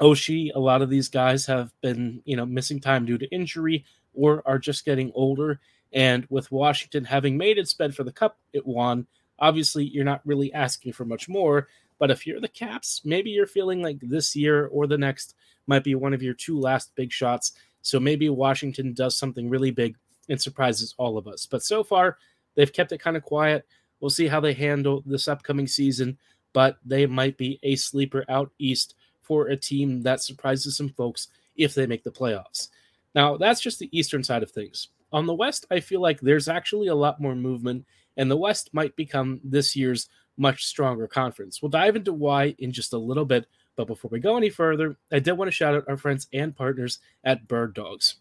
Oshie, 0.00 0.50
a 0.54 0.58
lot 0.58 0.82
of 0.82 0.90
these 0.90 1.08
guys 1.08 1.46
have 1.46 1.72
been, 1.80 2.20
you 2.24 2.36
know, 2.36 2.44
missing 2.44 2.80
time 2.80 3.06
due 3.06 3.16
to 3.16 3.26
injury 3.28 3.84
or 4.16 4.42
are 4.46 4.58
just 4.58 4.84
getting 4.84 5.12
older. 5.14 5.60
And 5.92 6.26
with 6.28 6.50
Washington 6.50 7.04
having 7.04 7.36
made 7.36 7.58
its 7.58 7.74
bed 7.74 7.94
for 7.94 8.04
the 8.04 8.12
cup 8.12 8.38
it 8.52 8.66
won, 8.66 9.06
obviously 9.38 9.84
you're 9.84 10.04
not 10.04 10.20
really 10.24 10.52
asking 10.52 10.92
for 10.92 11.04
much 11.04 11.28
more. 11.28 11.68
But 11.98 12.10
if 12.10 12.26
you're 12.26 12.40
the 12.40 12.48
Caps, 12.48 13.02
maybe 13.04 13.30
you're 13.30 13.46
feeling 13.46 13.82
like 13.82 13.98
this 14.00 14.36
year 14.36 14.66
or 14.66 14.86
the 14.86 14.98
next 14.98 15.34
might 15.66 15.84
be 15.84 15.94
one 15.94 16.14
of 16.14 16.22
your 16.22 16.34
two 16.34 16.58
last 16.58 16.94
big 16.94 17.12
shots. 17.12 17.52
So 17.82 18.00
maybe 18.00 18.28
Washington 18.28 18.92
does 18.92 19.16
something 19.16 19.48
really 19.48 19.70
big 19.70 19.96
and 20.28 20.40
surprises 20.40 20.94
all 20.98 21.18
of 21.18 21.26
us. 21.26 21.46
But 21.46 21.62
so 21.62 21.84
far, 21.84 22.18
they've 22.54 22.72
kept 22.72 22.92
it 22.92 22.98
kind 22.98 23.16
of 23.16 23.22
quiet. 23.22 23.66
We'll 24.00 24.10
see 24.10 24.26
how 24.26 24.40
they 24.40 24.52
handle 24.52 25.02
this 25.06 25.28
upcoming 25.28 25.66
season, 25.66 26.18
but 26.52 26.78
they 26.84 27.06
might 27.06 27.38
be 27.38 27.58
a 27.62 27.76
sleeper 27.76 28.24
out 28.28 28.50
east 28.58 28.94
for 29.22 29.48
a 29.48 29.56
team 29.56 30.02
that 30.02 30.22
surprises 30.22 30.76
some 30.76 30.90
folks 30.90 31.28
if 31.56 31.74
they 31.74 31.86
make 31.86 32.04
the 32.04 32.10
playoffs. 32.10 32.68
Now, 33.16 33.38
that's 33.38 33.62
just 33.62 33.78
the 33.78 33.88
eastern 33.98 34.22
side 34.22 34.42
of 34.42 34.50
things. 34.50 34.88
On 35.10 35.24
the 35.24 35.34
west, 35.34 35.64
I 35.70 35.80
feel 35.80 36.02
like 36.02 36.20
there's 36.20 36.48
actually 36.48 36.88
a 36.88 36.94
lot 36.94 37.18
more 37.18 37.34
movement, 37.34 37.86
and 38.18 38.30
the 38.30 38.36
west 38.36 38.68
might 38.74 38.94
become 38.94 39.40
this 39.42 39.74
year's 39.74 40.10
much 40.36 40.66
stronger 40.66 41.08
conference. 41.08 41.62
We'll 41.62 41.70
dive 41.70 41.96
into 41.96 42.12
why 42.12 42.54
in 42.58 42.72
just 42.72 42.92
a 42.92 42.98
little 42.98 43.24
bit, 43.24 43.46
but 43.74 43.86
before 43.86 44.10
we 44.12 44.20
go 44.20 44.36
any 44.36 44.50
further, 44.50 44.98
I 45.10 45.20
did 45.20 45.32
want 45.32 45.48
to 45.48 45.52
shout 45.52 45.74
out 45.74 45.88
our 45.88 45.96
friends 45.96 46.28
and 46.34 46.54
partners 46.54 46.98
at 47.24 47.48
Bird 47.48 47.72
Dogs. 47.72 48.16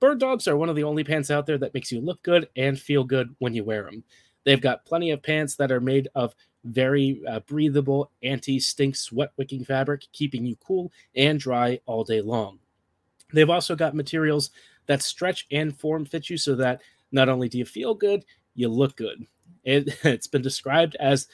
Bird 0.00 0.20
Dogs 0.20 0.46
are 0.46 0.56
one 0.56 0.68
of 0.68 0.76
the 0.76 0.84
only 0.84 1.02
pants 1.02 1.30
out 1.30 1.46
there 1.46 1.58
that 1.58 1.72
makes 1.72 1.90
you 1.90 2.02
look 2.02 2.22
good 2.22 2.46
and 2.56 2.78
feel 2.78 3.04
good 3.04 3.34
when 3.38 3.54
you 3.54 3.64
wear 3.64 3.84
them. 3.84 4.04
They've 4.44 4.60
got 4.60 4.84
plenty 4.84 5.12
of 5.12 5.22
pants 5.22 5.56
that 5.56 5.72
are 5.72 5.80
made 5.80 6.08
of 6.14 6.34
very 6.64 7.22
uh, 7.26 7.40
breathable, 7.40 8.10
anti 8.22 8.60
stink, 8.60 8.96
sweat 8.96 9.32
wicking 9.38 9.64
fabric, 9.64 10.02
keeping 10.12 10.44
you 10.44 10.56
cool 10.56 10.92
and 11.14 11.40
dry 11.40 11.80
all 11.86 12.04
day 12.04 12.20
long. 12.20 12.58
They've 13.32 13.50
also 13.50 13.76
got 13.76 13.94
materials 13.94 14.50
that 14.86 15.02
stretch 15.02 15.46
and 15.50 15.76
form 15.76 16.04
fit 16.04 16.30
you 16.30 16.36
so 16.36 16.54
that 16.56 16.82
not 17.12 17.28
only 17.28 17.48
do 17.48 17.58
you 17.58 17.64
feel 17.64 17.94
good, 17.94 18.24
you 18.54 18.68
look 18.68 18.96
good. 18.96 19.26
It, 19.64 19.98
it's 20.04 20.26
been 20.26 20.42
described 20.42 20.96
as 21.00 21.28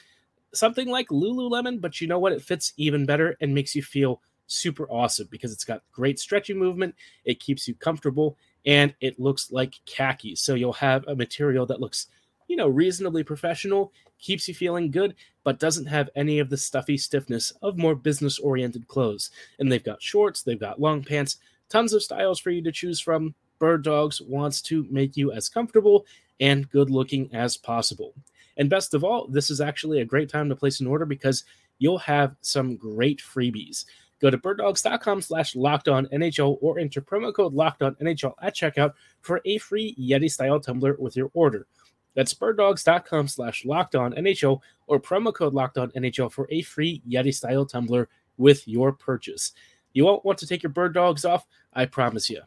something 0.53 0.87
like 0.89 1.09
Lululemon, 1.09 1.81
but 1.81 2.01
you 2.01 2.07
know 2.07 2.19
what? 2.19 2.33
It 2.33 2.41
fits 2.41 2.73
even 2.77 3.05
better 3.05 3.35
and 3.41 3.53
makes 3.53 3.75
you 3.75 3.83
feel 3.83 4.21
super 4.47 4.89
awesome 4.89 5.27
because 5.29 5.51
it's 5.51 5.65
got 5.65 5.83
great 5.91 6.19
stretching 6.19 6.57
movement, 6.57 6.95
it 7.25 7.39
keeps 7.39 7.67
you 7.67 7.75
comfortable, 7.75 8.37
and 8.65 8.93
it 9.01 9.19
looks 9.19 9.51
like 9.51 9.75
khaki. 9.85 10.35
So 10.35 10.55
you'll 10.55 10.73
have 10.73 11.05
a 11.07 11.15
material 11.15 11.65
that 11.67 11.81
looks, 11.81 12.07
you 12.47 12.55
know, 12.55 12.67
reasonably 12.67 13.23
professional, 13.23 13.91
keeps 14.19 14.47
you 14.47 14.53
feeling 14.53 14.89
good, 14.89 15.15
but 15.43 15.59
doesn't 15.59 15.85
have 15.85 16.09
any 16.15 16.39
of 16.39 16.49
the 16.49 16.57
stuffy 16.57 16.97
stiffness 16.97 17.51
of 17.61 17.77
more 17.77 17.95
business 17.95 18.39
oriented 18.39 18.87
clothes. 18.87 19.31
And 19.59 19.71
they've 19.71 19.83
got 19.83 20.01
shorts, 20.01 20.41
they've 20.41 20.59
got 20.59 20.81
long 20.81 21.03
pants, 21.03 21.37
Tons 21.69 21.93
of 21.93 22.03
styles 22.03 22.39
for 22.39 22.51
you 22.51 22.61
to 22.63 22.71
choose 22.71 22.99
from. 22.99 23.35
Bird 23.59 23.83
Dogs 23.83 24.21
wants 24.21 24.61
to 24.63 24.85
make 24.89 25.17
you 25.17 25.31
as 25.31 25.49
comfortable 25.49 26.05
and 26.39 26.69
good 26.69 26.89
looking 26.89 27.33
as 27.33 27.57
possible. 27.57 28.13
And 28.57 28.69
best 28.69 28.93
of 28.93 29.03
all, 29.03 29.27
this 29.27 29.49
is 29.49 29.61
actually 29.61 30.01
a 30.01 30.05
great 30.05 30.29
time 30.29 30.49
to 30.49 30.55
place 30.55 30.79
an 30.79 30.87
order 30.87 31.05
because 31.05 31.43
you'll 31.79 31.97
have 31.99 32.35
some 32.41 32.75
great 32.75 33.19
freebies. 33.19 33.85
Go 34.19 34.29
to 34.31 34.37
birddogs.com 34.37 35.21
slash 35.21 35.55
locked 35.55 35.87
on 35.87 36.07
NHL 36.07 36.57
or 36.61 36.79
enter 36.79 37.01
promo 37.01 37.33
code 37.33 37.53
locked 37.53 37.83
on 37.83 37.95
NHL 37.95 38.33
at 38.41 38.55
checkout 38.55 38.93
for 39.21 39.41
a 39.45 39.59
free 39.59 39.95
Yeti 39.99 40.29
style 40.29 40.59
tumbler 40.59 40.95
with 40.97 41.15
your 41.15 41.29
order. 41.33 41.67
That's 42.15 42.33
birddogs.com 42.33 43.27
slash 43.27 43.63
locked 43.63 43.95
on 43.95 44.13
NHL 44.13 44.61
or 44.87 44.99
promo 44.99 45.31
code 45.31 45.53
locked 45.53 45.77
on 45.77 45.91
NHL 45.91 46.31
for 46.31 46.47
a 46.49 46.63
free 46.63 47.03
Yeti 47.07 47.33
style 47.33 47.65
tumbler 47.65 48.09
with 48.37 48.67
your 48.67 48.91
purchase. 48.91 49.53
You 49.97 50.05
won't 50.05 50.23
want 50.23 50.37
to 50.37 50.45
take 50.45 50.61
your 50.61 50.69
bird 50.69 50.93
dogs 50.93 51.25
off, 51.25 51.47
I 51.73 51.87
promise 51.87 52.29
you. 52.29 52.41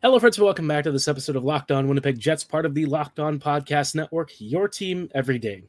Hello, 0.00 0.18
friends, 0.18 0.38
and 0.38 0.46
welcome 0.46 0.66
back 0.66 0.84
to 0.84 0.92
this 0.92 1.08
episode 1.08 1.36
of 1.36 1.44
Locked 1.44 1.70
On 1.70 1.88
Winnipeg 1.88 2.18
Jets, 2.18 2.42
part 2.42 2.64
of 2.64 2.72
the 2.72 2.86
Locked 2.86 3.20
On 3.20 3.38
Podcast 3.38 3.94
Network, 3.94 4.30
your 4.38 4.66
team 4.66 5.10
every 5.14 5.38
day. 5.38 5.64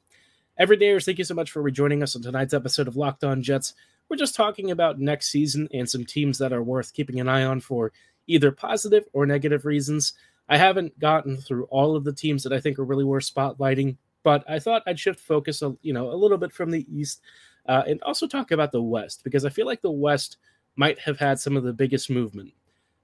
Everydayers, 0.57 1.03
thank 1.03 1.17
you 1.17 1.25
so 1.25 1.35
much 1.35 1.51
for 1.51 1.61
rejoining 1.61 2.01
us 2.01 2.15
on 2.15 2.21
tonight's 2.21 2.53
episode 2.53 2.87
of 2.87 2.95
Locked 2.95 3.25
On 3.25 3.43
Jets. 3.43 3.73
We're 4.07 4.15
just 4.15 4.35
talking 4.35 4.71
about 4.71 5.01
next 5.01 5.27
season 5.27 5.67
and 5.73 5.89
some 5.89 6.05
teams 6.05 6.37
that 6.37 6.53
are 6.53 6.63
worth 6.63 6.93
keeping 6.93 7.19
an 7.19 7.27
eye 7.27 7.43
on 7.43 7.59
for 7.59 7.91
either 8.25 8.53
positive 8.53 9.03
or 9.11 9.25
negative 9.25 9.65
reasons. 9.65 10.13
I 10.47 10.55
haven't 10.55 10.97
gotten 10.97 11.35
through 11.35 11.65
all 11.65 11.97
of 11.97 12.05
the 12.05 12.13
teams 12.13 12.43
that 12.43 12.53
I 12.53 12.61
think 12.61 12.79
are 12.79 12.85
really 12.85 13.03
worth 13.03 13.29
spotlighting, 13.29 13.97
but 14.23 14.43
I 14.49 14.59
thought 14.59 14.83
I'd 14.85 14.99
shift 14.99 15.19
focus, 15.19 15.61
a, 15.61 15.75
you 15.81 15.93
know, 15.93 16.11
a 16.11 16.15
little 16.15 16.37
bit 16.37 16.53
from 16.53 16.71
the 16.71 16.85
East, 16.91 17.21
uh, 17.67 17.83
and 17.87 18.01
also 18.03 18.27
talk 18.27 18.51
about 18.51 18.71
the 18.71 18.81
West 18.81 19.23
because 19.23 19.45
I 19.45 19.49
feel 19.49 19.65
like 19.65 19.81
the 19.81 19.91
West 19.91 20.37
might 20.75 20.99
have 20.99 21.19
had 21.19 21.39
some 21.39 21.57
of 21.57 21.63
the 21.63 21.73
biggest 21.73 22.09
movement. 22.09 22.53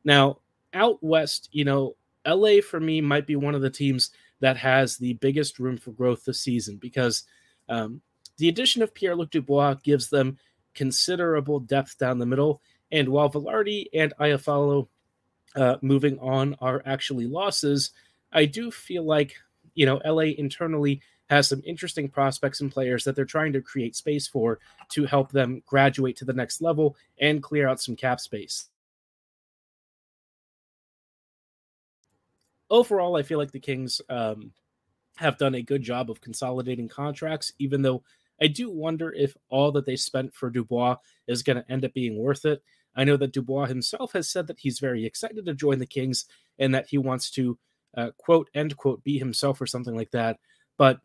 Now, 0.05 0.39
out 0.73 0.97
west, 1.01 1.49
you 1.51 1.65
know, 1.65 1.95
LA 2.25 2.61
for 2.61 2.79
me 2.79 3.01
might 3.01 3.27
be 3.27 3.35
one 3.35 3.55
of 3.55 3.61
the 3.61 3.69
teams 3.69 4.11
that 4.39 4.57
has 4.57 4.97
the 4.97 5.13
biggest 5.13 5.59
room 5.59 5.77
for 5.77 5.91
growth 5.91 6.25
this 6.25 6.39
season 6.39 6.77
because 6.77 7.23
um, 7.69 8.01
the 8.37 8.49
addition 8.49 8.81
of 8.81 8.93
Pierre 8.93 9.15
Luc 9.15 9.31
Dubois 9.31 9.75
gives 9.83 10.09
them 10.09 10.37
considerable 10.73 11.59
depth 11.59 11.97
down 11.97 12.19
the 12.19 12.25
middle. 12.25 12.61
And 12.91 13.09
while 13.09 13.29
Vilardi 13.29 13.87
and 13.93 14.13
Iafallo 14.19 14.87
uh, 15.55 15.77
moving 15.81 16.19
on 16.19 16.55
are 16.59 16.81
actually 16.85 17.27
losses, 17.27 17.91
I 18.31 18.45
do 18.45 18.71
feel 18.71 19.03
like, 19.03 19.35
you 19.75 19.85
know, 19.85 20.01
LA 20.05 20.33
internally 20.37 21.01
has 21.29 21.47
some 21.47 21.61
interesting 21.65 22.09
prospects 22.09 22.61
and 22.61 22.71
players 22.71 23.03
that 23.03 23.15
they're 23.15 23.25
trying 23.25 23.53
to 23.53 23.61
create 23.61 23.95
space 23.95 24.27
for 24.27 24.59
to 24.89 25.05
help 25.05 25.31
them 25.31 25.61
graduate 25.65 26.17
to 26.17 26.25
the 26.25 26.33
next 26.33 26.61
level 26.61 26.95
and 27.19 27.41
clear 27.41 27.67
out 27.67 27.81
some 27.81 27.95
cap 27.95 28.19
space. 28.19 28.69
Overall, 32.69 33.15
I 33.15 33.23
feel 33.23 33.37
like 33.37 33.51
the 33.51 33.59
Kings 33.59 34.01
um, 34.09 34.51
have 35.17 35.37
done 35.37 35.55
a 35.55 35.61
good 35.61 35.81
job 35.81 36.09
of 36.09 36.21
consolidating 36.21 36.89
contracts, 36.89 37.53
even 37.59 37.81
though 37.81 38.03
I 38.41 38.47
do 38.47 38.69
wonder 38.69 39.13
if 39.13 39.37
all 39.49 39.71
that 39.73 39.85
they 39.85 39.95
spent 39.95 40.33
for 40.33 40.49
Dubois 40.49 40.97
is 41.27 41.43
going 41.43 41.57
to 41.57 41.71
end 41.71 41.85
up 41.85 41.93
being 41.93 42.17
worth 42.17 42.45
it. 42.45 42.61
I 42.95 43.03
know 43.03 43.17
that 43.17 43.31
Dubois 43.31 43.67
himself 43.67 44.13
has 44.13 44.29
said 44.29 44.47
that 44.47 44.59
he's 44.59 44.79
very 44.79 45.05
excited 45.05 45.45
to 45.45 45.53
join 45.53 45.79
the 45.79 45.85
Kings 45.85 46.25
and 46.59 46.73
that 46.75 46.87
he 46.87 46.97
wants 46.97 47.31
to 47.31 47.57
uh, 47.95 48.11
quote 48.17 48.49
end 48.53 48.75
quote 48.77 49.03
be 49.03 49.17
himself 49.17 49.61
or 49.61 49.67
something 49.67 49.95
like 49.95 50.11
that. 50.11 50.39
But 50.77 50.99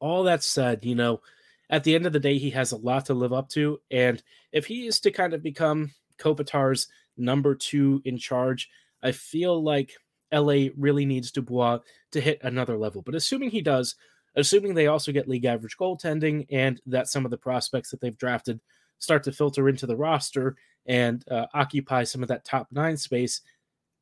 all 0.00 0.24
that 0.24 0.42
said, 0.42 0.84
you 0.84 0.94
know, 0.94 1.20
at 1.68 1.84
the 1.84 1.94
end 1.94 2.06
of 2.06 2.12
the 2.12 2.20
day, 2.20 2.38
he 2.38 2.50
has 2.50 2.72
a 2.72 2.76
lot 2.76 3.06
to 3.06 3.14
live 3.14 3.32
up 3.32 3.48
to. 3.50 3.80
And 3.90 4.22
if 4.52 4.66
he 4.66 4.86
is 4.86 5.00
to 5.00 5.10
kind 5.10 5.34
of 5.34 5.42
become 5.42 5.92
Kopitar's 6.18 6.88
number 7.16 7.54
two 7.54 8.02
in 8.04 8.18
charge, 8.18 8.68
I 9.02 9.12
feel 9.12 9.62
like 9.62 9.92
LA 10.32 10.68
really 10.76 11.04
needs 11.04 11.30
Dubois 11.30 11.80
to 12.12 12.20
hit 12.20 12.40
another 12.42 12.76
level. 12.76 13.02
But 13.02 13.14
assuming 13.14 13.50
he 13.50 13.62
does, 13.62 13.96
assuming 14.34 14.74
they 14.74 14.86
also 14.86 15.12
get 15.12 15.28
league 15.28 15.44
average 15.44 15.76
goaltending 15.76 16.46
and 16.50 16.80
that 16.86 17.08
some 17.08 17.24
of 17.24 17.30
the 17.30 17.36
prospects 17.36 17.90
that 17.90 18.00
they've 18.00 18.16
drafted 18.16 18.60
start 18.98 19.22
to 19.24 19.32
filter 19.32 19.68
into 19.68 19.86
the 19.86 19.96
roster 19.96 20.56
and 20.86 21.24
uh, 21.30 21.46
occupy 21.54 22.04
some 22.04 22.22
of 22.22 22.28
that 22.28 22.44
top 22.44 22.68
nine 22.70 22.96
space, 22.96 23.40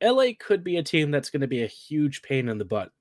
LA 0.01 0.27
could 0.39 0.63
be 0.63 0.77
a 0.77 0.83
team 0.83 1.11
that's 1.11 1.29
going 1.29 1.41
to 1.41 1.47
be 1.47 1.63
a 1.63 1.67
huge 1.67 2.21
pain 2.21 2.49
in 2.49 2.57
the 2.57 2.65
butt. 2.65 2.91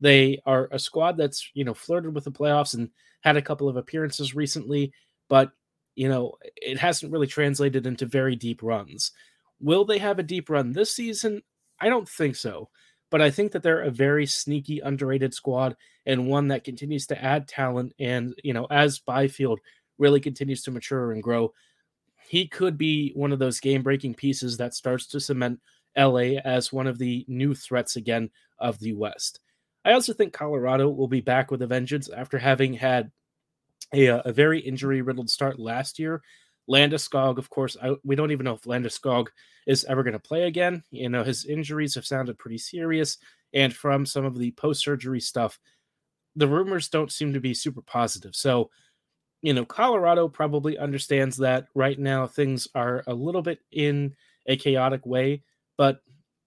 They 0.00 0.40
are 0.46 0.68
a 0.70 0.78
squad 0.78 1.16
that's, 1.16 1.50
you 1.54 1.64
know, 1.64 1.74
flirted 1.74 2.14
with 2.14 2.24
the 2.24 2.32
playoffs 2.32 2.74
and 2.74 2.90
had 3.20 3.36
a 3.36 3.42
couple 3.42 3.68
of 3.68 3.76
appearances 3.76 4.34
recently, 4.34 4.92
but, 5.28 5.50
you 5.96 6.08
know, 6.08 6.34
it 6.56 6.78
hasn't 6.78 7.12
really 7.12 7.26
translated 7.26 7.86
into 7.86 8.06
very 8.06 8.36
deep 8.36 8.62
runs. 8.62 9.12
Will 9.60 9.84
they 9.84 9.98
have 9.98 10.18
a 10.18 10.22
deep 10.22 10.48
run 10.48 10.72
this 10.72 10.94
season? 10.94 11.42
I 11.80 11.88
don't 11.88 12.08
think 12.08 12.36
so. 12.36 12.68
But 13.10 13.22
I 13.22 13.30
think 13.30 13.52
that 13.52 13.62
they're 13.62 13.82
a 13.82 13.90
very 13.90 14.26
sneaky, 14.26 14.80
underrated 14.80 15.32
squad 15.32 15.76
and 16.06 16.28
one 16.28 16.48
that 16.48 16.64
continues 16.64 17.06
to 17.06 17.22
add 17.22 17.48
talent. 17.48 17.94
And, 17.98 18.34
you 18.44 18.52
know, 18.52 18.66
as 18.66 18.98
Byfield 18.98 19.60
really 19.96 20.20
continues 20.20 20.62
to 20.62 20.70
mature 20.70 21.12
and 21.12 21.22
grow, 21.22 21.52
he 22.28 22.46
could 22.46 22.76
be 22.76 23.12
one 23.14 23.32
of 23.32 23.38
those 23.38 23.60
game 23.60 23.82
breaking 23.82 24.14
pieces 24.14 24.58
that 24.58 24.74
starts 24.74 25.06
to 25.08 25.20
cement 25.20 25.58
LA 25.98 26.38
as 26.44 26.72
one 26.72 26.86
of 26.86 26.98
the 26.98 27.24
new 27.28 27.54
threats 27.54 27.96
again 27.96 28.30
of 28.58 28.78
the 28.78 28.92
West. 28.92 29.40
I 29.84 29.92
also 29.92 30.12
think 30.12 30.32
Colorado 30.32 30.88
will 30.88 31.08
be 31.08 31.20
back 31.20 31.50
with 31.50 31.62
a 31.62 31.66
vengeance 31.66 32.08
after 32.08 32.38
having 32.38 32.74
had 32.74 33.10
a, 33.94 34.08
uh, 34.08 34.22
a 34.24 34.32
very 34.32 34.60
injury 34.60 35.02
riddled 35.02 35.30
start 35.30 35.58
last 35.58 35.98
year. 35.98 36.22
Landeskog, 36.68 37.38
of 37.38 37.48
course, 37.48 37.76
I, 37.82 37.94
we 38.04 38.14
don't 38.14 38.30
even 38.30 38.44
know 38.44 38.54
if 38.54 38.62
Landeskog 38.62 39.28
is 39.66 39.84
ever 39.84 40.02
going 40.02 40.12
to 40.12 40.18
play 40.18 40.44
again. 40.44 40.82
You 40.90 41.08
know, 41.08 41.24
his 41.24 41.46
injuries 41.46 41.94
have 41.94 42.06
sounded 42.06 42.38
pretty 42.38 42.58
serious. 42.58 43.16
And 43.54 43.74
from 43.74 44.04
some 44.04 44.24
of 44.24 44.38
the 44.38 44.50
post 44.52 44.82
surgery 44.82 45.20
stuff, 45.20 45.58
the 46.36 46.48
rumors 46.48 46.88
don't 46.88 47.10
seem 47.10 47.32
to 47.32 47.40
be 47.40 47.54
super 47.54 47.80
positive. 47.82 48.36
So, 48.36 48.70
you 49.40 49.54
know, 49.54 49.64
Colorado 49.64 50.28
probably 50.28 50.76
understands 50.76 51.38
that 51.38 51.68
right 51.74 51.98
now 51.98 52.26
things 52.26 52.68
are 52.74 53.02
a 53.06 53.14
little 53.14 53.42
bit 53.42 53.60
in 53.72 54.14
a 54.46 54.56
chaotic 54.56 55.06
way. 55.06 55.42
But, 55.78 56.00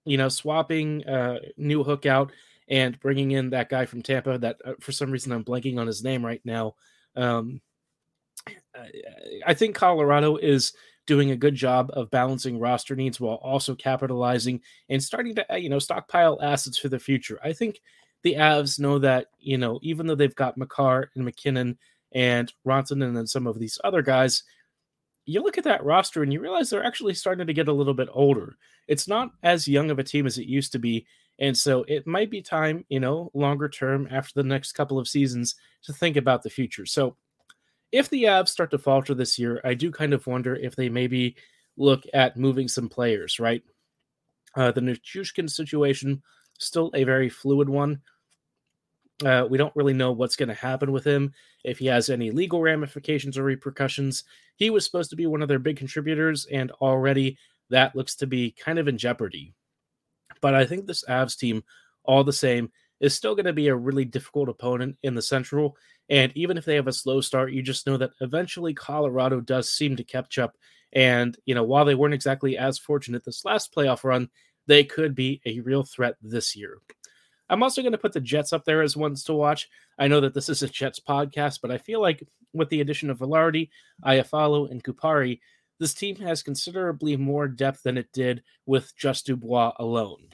you 0.04 0.16
know, 0.16 0.28
swapping 0.28 1.04
uh, 1.08 1.40
Newhook 1.58 2.06
out 2.06 2.30
and 2.68 2.98
bringing 3.00 3.32
in 3.32 3.50
that 3.50 3.68
guy 3.68 3.86
from 3.86 4.02
Tampa 4.02 4.38
that 4.38 4.56
uh, 4.64 4.74
for 4.80 4.92
some 4.92 5.10
reason 5.10 5.32
I'm 5.32 5.44
blanking 5.44 5.78
on 5.78 5.88
his 5.88 6.04
name 6.04 6.24
right 6.24 6.40
now. 6.44 6.76
Um, 7.16 7.60
I 9.46 9.54
think 9.54 9.74
Colorado 9.74 10.36
is 10.36 10.72
doing 11.06 11.30
a 11.30 11.36
good 11.36 11.54
job 11.54 11.90
of 11.92 12.10
balancing 12.10 12.58
roster 12.58 12.94
needs 12.94 13.20
while 13.20 13.36
also 13.36 13.74
capitalizing 13.74 14.60
and 14.88 15.02
starting 15.02 15.34
to 15.34 15.52
uh, 15.52 15.56
you 15.56 15.68
know 15.68 15.78
stockpile 15.78 16.38
assets 16.42 16.78
for 16.78 16.88
the 16.88 16.98
future. 16.98 17.38
I 17.42 17.52
think 17.52 17.80
the 18.22 18.34
Avs 18.34 18.78
know 18.78 18.98
that 19.00 19.26
you 19.38 19.58
know 19.58 19.78
even 19.82 20.06
though 20.06 20.14
they've 20.14 20.34
got 20.34 20.56
Makar 20.56 21.10
and 21.14 21.24
MacKinnon 21.24 21.78
and 22.12 22.52
Ronson 22.66 23.04
and 23.04 23.16
then 23.16 23.26
some 23.26 23.46
of 23.46 23.58
these 23.58 23.78
other 23.84 24.02
guys, 24.02 24.42
you 25.24 25.42
look 25.42 25.58
at 25.58 25.64
that 25.64 25.84
roster 25.84 26.22
and 26.22 26.32
you 26.32 26.40
realize 26.40 26.70
they're 26.70 26.84
actually 26.84 27.14
starting 27.14 27.46
to 27.46 27.52
get 27.52 27.68
a 27.68 27.72
little 27.72 27.94
bit 27.94 28.08
older. 28.12 28.56
It's 28.88 29.06
not 29.06 29.30
as 29.42 29.68
young 29.68 29.90
of 29.90 29.98
a 29.98 30.04
team 30.04 30.26
as 30.26 30.38
it 30.38 30.46
used 30.46 30.72
to 30.72 30.78
be. 30.78 31.06
And 31.38 31.56
so 31.56 31.84
it 31.88 32.06
might 32.06 32.30
be 32.30 32.42
time, 32.42 32.84
you 32.88 33.00
know, 33.00 33.30
longer 33.34 33.68
term 33.68 34.08
after 34.10 34.32
the 34.34 34.48
next 34.48 34.72
couple 34.72 34.98
of 34.98 35.08
seasons 35.08 35.54
to 35.84 35.92
think 35.92 36.16
about 36.16 36.42
the 36.42 36.50
future. 36.50 36.86
So 36.86 37.16
if 37.90 38.08
the 38.08 38.24
Avs 38.24 38.48
start 38.48 38.70
to 38.72 38.78
falter 38.78 39.14
this 39.14 39.38
year, 39.38 39.60
I 39.64 39.74
do 39.74 39.90
kind 39.90 40.12
of 40.12 40.26
wonder 40.26 40.54
if 40.56 40.76
they 40.76 40.88
maybe 40.88 41.36
look 41.76 42.04
at 42.12 42.36
moving 42.36 42.68
some 42.68 42.88
players, 42.88 43.38
right? 43.38 43.62
Uh, 44.56 44.72
the 44.72 44.80
Nichushkin 44.80 45.48
situation, 45.48 46.22
still 46.58 46.90
a 46.94 47.04
very 47.04 47.28
fluid 47.28 47.68
one. 47.68 48.00
Uh, 49.24 49.46
we 49.48 49.58
don't 49.58 49.74
really 49.76 49.92
know 49.92 50.12
what's 50.12 50.36
going 50.36 50.48
to 50.48 50.54
happen 50.54 50.90
with 50.90 51.04
him, 51.04 51.32
if 51.64 51.78
he 51.78 51.86
has 51.86 52.10
any 52.10 52.30
legal 52.30 52.60
ramifications 52.60 53.38
or 53.38 53.44
repercussions. 53.44 54.24
He 54.56 54.70
was 54.70 54.84
supposed 54.84 55.10
to 55.10 55.16
be 55.16 55.26
one 55.26 55.42
of 55.42 55.48
their 55.48 55.58
big 55.58 55.76
contributors, 55.76 56.46
and 56.50 56.70
already 56.72 57.38
that 57.70 57.94
looks 57.94 58.16
to 58.16 58.26
be 58.26 58.50
kind 58.52 58.78
of 58.78 58.88
in 58.88 58.98
jeopardy. 58.98 59.54
But 60.40 60.54
I 60.54 60.66
think 60.66 60.86
this 60.86 61.04
Avs 61.08 61.38
team, 61.38 61.62
all 62.04 62.24
the 62.24 62.32
same, 62.32 62.72
is 63.00 63.14
still 63.14 63.34
going 63.34 63.46
to 63.46 63.52
be 63.52 63.68
a 63.68 63.76
really 63.76 64.04
difficult 64.04 64.48
opponent 64.48 64.96
in 65.02 65.14
the 65.14 65.22
Central. 65.22 65.76
And 66.08 66.32
even 66.34 66.58
if 66.58 66.64
they 66.64 66.74
have 66.74 66.88
a 66.88 66.92
slow 66.92 67.20
start, 67.20 67.52
you 67.52 67.62
just 67.62 67.86
know 67.86 67.96
that 67.96 68.10
eventually 68.20 68.74
Colorado 68.74 69.40
does 69.40 69.70
seem 69.70 69.96
to 69.96 70.04
catch 70.04 70.38
up. 70.38 70.56
And, 70.92 71.36
you 71.46 71.54
know, 71.54 71.64
while 71.64 71.84
they 71.84 71.94
weren't 71.94 72.14
exactly 72.14 72.58
as 72.58 72.78
fortunate 72.78 73.24
this 73.24 73.44
last 73.44 73.74
playoff 73.74 74.04
run, 74.04 74.28
they 74.66 74.84
could 74.84 75.14
be 75.14 75.40
a 75.46 75.60
real 75.60 75.84
threat 75.84 76.16
this 76.22 76.54
year. 76.54 76.78
I'm 77.52 77.62
also 77.62 77.82
going 77.82 77.92
to 77.92 77.98
put 77.98 78.14
the 78.14 78.20
Jets 78.20 78.54
up 78.54 78.64
there 78.64 78.80
as 78.80 78.96
ones 78.96 79.24
to 79.24 79.34
watch. 79.34 79.68
I 79.98 80.08
know 80.08 80.20
that 80.20 80.32
this 80.32 80.48
is 80.48 80.62
a 80.62 80.68
Jets 80.68 80.98
podcast, 80.98 81.58
but 81.60 81.70
I 81.70 81.76
feel 81.76 82.00
like 82.00 82.26
with 82.54 82.70
the 82.70 82.80
addition 82.80 83.10
of 83.10 83.18
Vilardi, 83.18 83.68
Iafallo, 84.02 84.70
and 84.70 84.82
Kupari, 84.82 85.38
this 85.78 85.92
team 85.92 86.16
has 86.16 86.42
considerably 86.42 87.14
more 87.18 87.48
depth 87.48 87.82
than 87.82 87.98
it 87.98 88.10
did 88.14 88.42
with 88.64 88.96
just 88.96 89.26
Dubois 89.26 89.72
alone. 89.78 90.28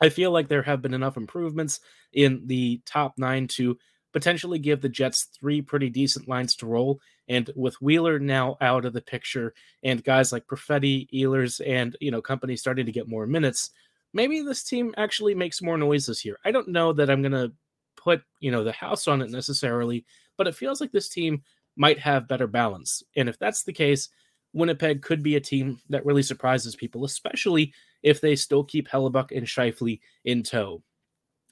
I 0.00 0.08
feel 0.08 0.30
like 0.30 0.46
there 0.46 0.62
have 0.62 0.82
been 0.82 0.94
enough 0.94 1.16
improvements 1.16 1.80
in 2.12 2.46
the 2.46 2.80
top 2.86 3.14
nine 3.18 3.48
to 3.48 3.76
potentially 4.12 4.60
give 4.60 4.80
the 4.80 4.88
Jets 4.88 5.28
three 5.40 5.62
pretty 5.62 5.90
decent 5.90 6.28
lines 6.28 6.54
to 6.56 6.66
roll. 6.66 7.00
And 7.28 7.50
with 7.56 7.74
Wheeler 7.82 8.20
now 8.20 8.56
out 8.60 8.84
of 8.84 8.92
the 8.92 9.02
picture 9.02 9.52
and 9.82 10.04
guys 10.04 10.30
like 10.30 10.46
Perfetti, 10.46 11.08
Ehlers, 11.12 11.60
and 11.66 11.96
you 12.00 12.12
know, 12.12 12.22
company 12.22 12.54
starting 12.56 12.86
to 12.86 12.92
get 12.92 13.08
more 13.08 13.26
minutes, 13.26 13.70
maybe 14.16 14.40
this 14.40 14.64
team 14.64 14.94
actually 14.96 15.34
makes 15.34 15.60
more 15.60 15.76
noise 15.76 16.06
this 16.06 16.24
year. 16.24 16.38
I 16.44 16.50
don't 16.50 16.68
know 16.68 16.92
that 16.94 17.10
I'm 17.10 17.22
gonna 17.22 17.52
put, 17.96 18.22
you 18.40 18.50
know, 18.50 18.64
the 18.64 18.72
house 18.72 19.06
on 19.06 19.20
it 19.20 19.30
necessarily, 19.30 20.06
but 20.38 20.46
it 20.46 20.54
feels 20.54 20.80
like 20.80 20.90
this 20.90 21.10
team 21.10 21.42
might 21.76 21.98
have 21.98 22.26
better 22.26 22.46
balance. 22.46 23.02
And 23.16 23.28
if 23.28 23.38
that's 23.38 23.62
the 23.62 23.74
case, 23.74 24.08
Winnipeg 24.54 25.02
could 25.02 25.22
be 25.22 25.36
a 25.36 25.40
team 25.40 25.78
that 25.90 26.06
really 26.06 26.22
surprises 26.22 26.74
people, 26.74 27.04
especially 27.04 27.74
if 28.02 28.22
they 28.22 28.34
still 28.34 28.64
keep 28.64 28.88
Hellebuyck 28.88 29.36
and 29.36 29.46
Scheifele 29.46 30.00
in 30.24 30.42
tow. 30.42 30.82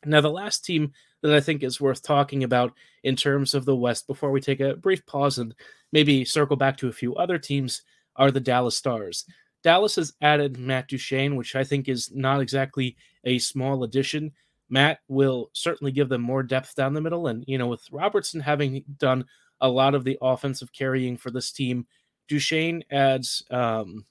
Now, 0.06 0.22
the 0.22 0.30
last 0.30 0.64
team 0.64 0.92
that 1.22 1.34
I 1.34 1.40
think 1.40 1.62
is 1.62 1.80
worth 1.80 2.02
talking 2.02 2.44
about 2.44 2.72
in 3.02 3.14
terms 3.14 3.54
of 3.54 3.66
the 3.66 3.76
West 3.76 4.06
before 4.06 4.30
we 4.30 4.40
take 4.40 4.60
a 4.60 4.76
brief 4.76 5.04
pause 5.04 5.38
and 5.38 5.54
maybe 5.92 6.24
circle 6.24 6.56
back 6.56 6.78
to 6.78 6.88
a 6.88 6.92
few 6.92 7.14
other 7.16 7.38
teams 7.38 7.82
are 8.16 8.30
the 8.30 8.40
Dallas 8.40 8.76
Stars. 8.76 9.26
Dallas 9.64 9.96
has 9.96 10.12
added 10.20 10.58
Matt 10.58 10.88
Duchene, 10.88 11.36
which 11.36 11.56
I 11.56 11.64
think 11.64 11.88
is 11.88 12.12
not 12.12 12.40
exactly 12.40 12.96
a 13.24 13.38
small 13.38 13.82
addition. 13.82 14.30
Matt 14.68 15.00
will 15.08 15.50
certainly 15.54 15.90
give 15.90 16.10
them 16.10 16.20
more 16.20 16.42
depth 16.42 16.74
down 16.74 16.92
the 16.92 17.00
middle. 17.00 17.26
And, 17.26 17.44
you 17.48 17.56
know, 17.56 17.66
with 17.66 17.90
Robertson 17.90 18.40
having 18.40 18.84
done 18.98 19.24
a 19.60 19.68
lot 19.68 19.94
of 19.94 20.04
the 20.04 20.18
offensive 20.20 20.72
carrying 20.72 21.16
for 21.16 21.30
this 21.30 21.50
team, 21.50 21.86
Duchene 22.28 22.84
adds 22.90 23.42
um, 23.50 24.04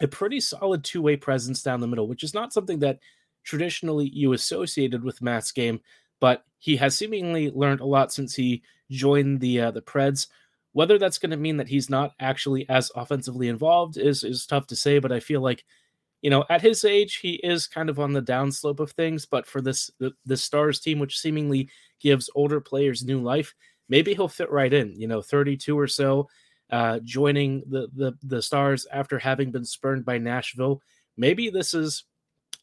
a 0.00 0.06
pretty 0.06 0.40
solid 0.40 0.84
two 0.84 1.02
way 1.02 1.16
presence 1.16 1.62
down 1.62 1.80
the 1.80 1.88
middle, 1.88 2.06
which 2.06 2.22
is 2.22 2.34
not 2.34 2.52
something 2.52 2.78
that 2.78 3.00
traditionally 3.42 4.08
you 4.08 4.32
associated 4.32 5.02
with 5.02 5.22
Matt's 5.22 5.50
game, 5.50 5.80
but 6.20 6.44
he 6.58 6.76
has 6.76 6.96
seemingly 6.96 7.50
learned 7.50 7.80
a 7.80 7.86
lot 7.86 8.12
since 8.12 8.34
he 8.34 8.62
joined 8.90 9.40
the 9.40 9.60
uh, 9.60 9.70
the 9.72 9.82
Preds. 9.82 10.28
Whether 10.78 10.96
that's 10.96 11.18
going 11.18 11.32
to 11.32 11.36
mean 11.36 11.56
that 11.56 11.66
he's 11.66 11.90
not 11.90 12.14
actually 12.20 12.64
as 12.68 12.92
offensively 12.94 13.48
involved 13.48 13.96
is 13.96 14.22
is 14.22 14.46
tough 14.46 14.68
to 14.68 14.76
say, 14.76 15.00
but 15.00 15.10
I 15.10 15.18
feel 15.18 15.40
like 15.40 15.64
you 16.22 16.30
know, 16.30 16.44
at 16.48 16.62
his 16.62 16.84
age, 16.84 17.16
he 17.16 17.34
is 17.42 17.66
kind 17.66 17.90
of 17.90 17.98
on 17.98 18.12
the 18.12 18.22
downslope 18.22 18.78
of 18.78 18.92
things. 18.92 19.26
But 19.26 19.44
for 19.44 19.60
this 19.60 19.90
the, 19.98 20.36
Stars 20.36 20.78
team, 20.78 21.00
which 21.00 21.18
seemingly 21.18 21.68
gives 21.98 22.30
older 22.32 22.60
players 22.60 23.04
new 23.04 23.20
life, 23.20 23.56
maybe 23.88 24.14
he'll 24.14 24.28
fit 24.28 24.52
right 24.52 24.72
in. 24.72 24.94
You 24.94 25.08
know, 25.08 25.20
32 25.20 25.76
or 25.76 25.88
so, 25.88 26.28
uh, 26.70 27.00
joining 27.02 27.64
the 27.66 27.88
the 27.92 28.12
the 28.22 28.40
Stars 28.40 28.86
after 28.92 29.18
having 29.18 29.50
been 29.50 29.64
spurned 29.64 30.04
by 30.04 30.18
Nashville. 30.18 30.80
Maybe 31.16 31.50
this 31.50 31.74
is 31.74 32.04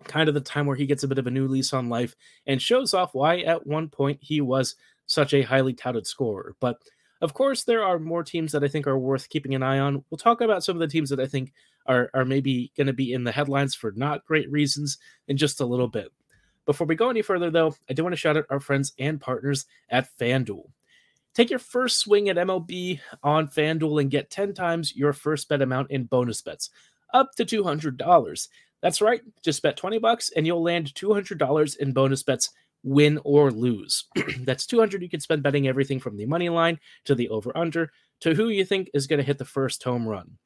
kind 0.06 0.30
of 0.30 0.36
the 0.36 0.40
time 0.40 0.68
where 0.68 0.78
he 0.78 0.86
gets 0.86 1.04
a 1.04 1.10
bit 1.10 1.20
of 1.20 1.28
a 1.28 1.32
new 1.32 1.50
lease 1.50 1.74
on 1.74 1.90
life 1.90 2.16
and 2.48 2.62
shows 2.62 2.94
off 2.94 3.14
why 3.14 3.40
at 3.40 3.68
one 3.68 3.90
point 3.90 4.20
he 4.22 4.40
was 4.40 4.78
such 5.06 5.34
a 5.34 5.42
highly 5.42 5.74
touted 5.74 6.08
scorer. 6.08 6.56
But 6.62 6.78
of 7.22 7.34
course, 7.34 7.64
there 7.64 7.84
are 7.84 8.00
more 8.00 8.24
teams 8.24 8.52
that 8.52 8.64
I 8.64 8.68
think 8.68 8.88
are 8.88 8.98
worth 8.98 9.30
keeping 9.30 9.56
an 9.56 9.64
eye 9.64 9.80
on. 9.80 10.04
We'll 10.10 10.18
talk 10.18 10.42
about 10.42 10.64
some 10.64 10.76
of 10.76 10.80
the 10.80 10.88
teams 10.88 11.10
that 11.10 11.20
I 11.20 11.28
think 11.28 11.54
are, 11.86 12.10
are 12.14 12.26
maybe 12.26 12.72
going 12.76 12.88
to 12.88 12.94
be 12.94 13.14
in 13.14 13.24
the 13.24 13.32
headlines 13.32 13.76
for 13.76 13.92
not 13.96 14.26
great 14.26 14.52
reasons 14.52 14.98
in 15.28 15.38
just 15.38 15.62
a 15.62 15.66
little 15.66 15.88
bit. 15.88 16.12
Before 16.66 16.88
we 16.88 16.96
go 16.96 17.10
any 17.10 17.22
further, 17.22 17.52
though, 17.52 17.76
I 17.90 17.94
do 17.94 18.04
want 18.04 18.14
to 18.14 18.18
shout 18.18 18.38
out 18.38 18.48
our 18.50 18.60
friends 18.60 18.94
and 19.00 19.22
partners 19.22 19.66
at 19.90 20.10
FanDuel. 20.20 20.68
Take 21.34 21.50
your 21.50 21.60
first 21.60 22.00
swing 22.00 22.30
at 22.30 22.38
MLB 22.38 23.00
on 23.22 23.48
FanDuel 23.48 24.02
and 24.02 24.10
get 24.10 24.30
10 24.30 24.54
times 24.54 24.96
your 24.96 25.14
first 25.14 25.48
bet 25.48 25.62
amount 25.62 25.92
in 25.92 26.06
bonus 26.06 26.42
bets, 26.42 26.70
up 27.14 27.36
to 27.36 27.46
$200. 27.46 28.48
That's 28.82 29.02
right, 29.02 29.22
just 29.44 29.62
bet 29.62 29.78
20 29.78 30.00
bucks 30.00 30.32
and 30.36 30.46
you'll 30.48 30.64
land 30.64 30.94
$200 30.96 31.78
in 31.78 31.92
bonus 31.92 32.24
bets 32.24 32.52
win 32.86 33.20
or 33.24 33.52
lose. 33.52 34.06
That's 34.40 34.66
200 34.68 35.02
you 35.02 35.10
can 35.10 35.20
spend 35.20 35.44
betting 35.44 35.68
everything 35.68 36.00
from 36.00 36.16
the 36.16 36.26
money 36.28 36.50
line 36.50 36.80
to 37.06 37.16
the 37.16 37.30
over 37.30 37.52
under 37.58 37.92
to 38.22 38.34
who 38.34 38.50
you 38.50 38.64
think 38.64 38.90
is 38.94 39.08
going 39.08 39.18
to 39.18 39.26
hit 39.26 39.40
the 39.40 39.46
first 39.46 39.84
home 39.84 40.08
run. 40.08 40.38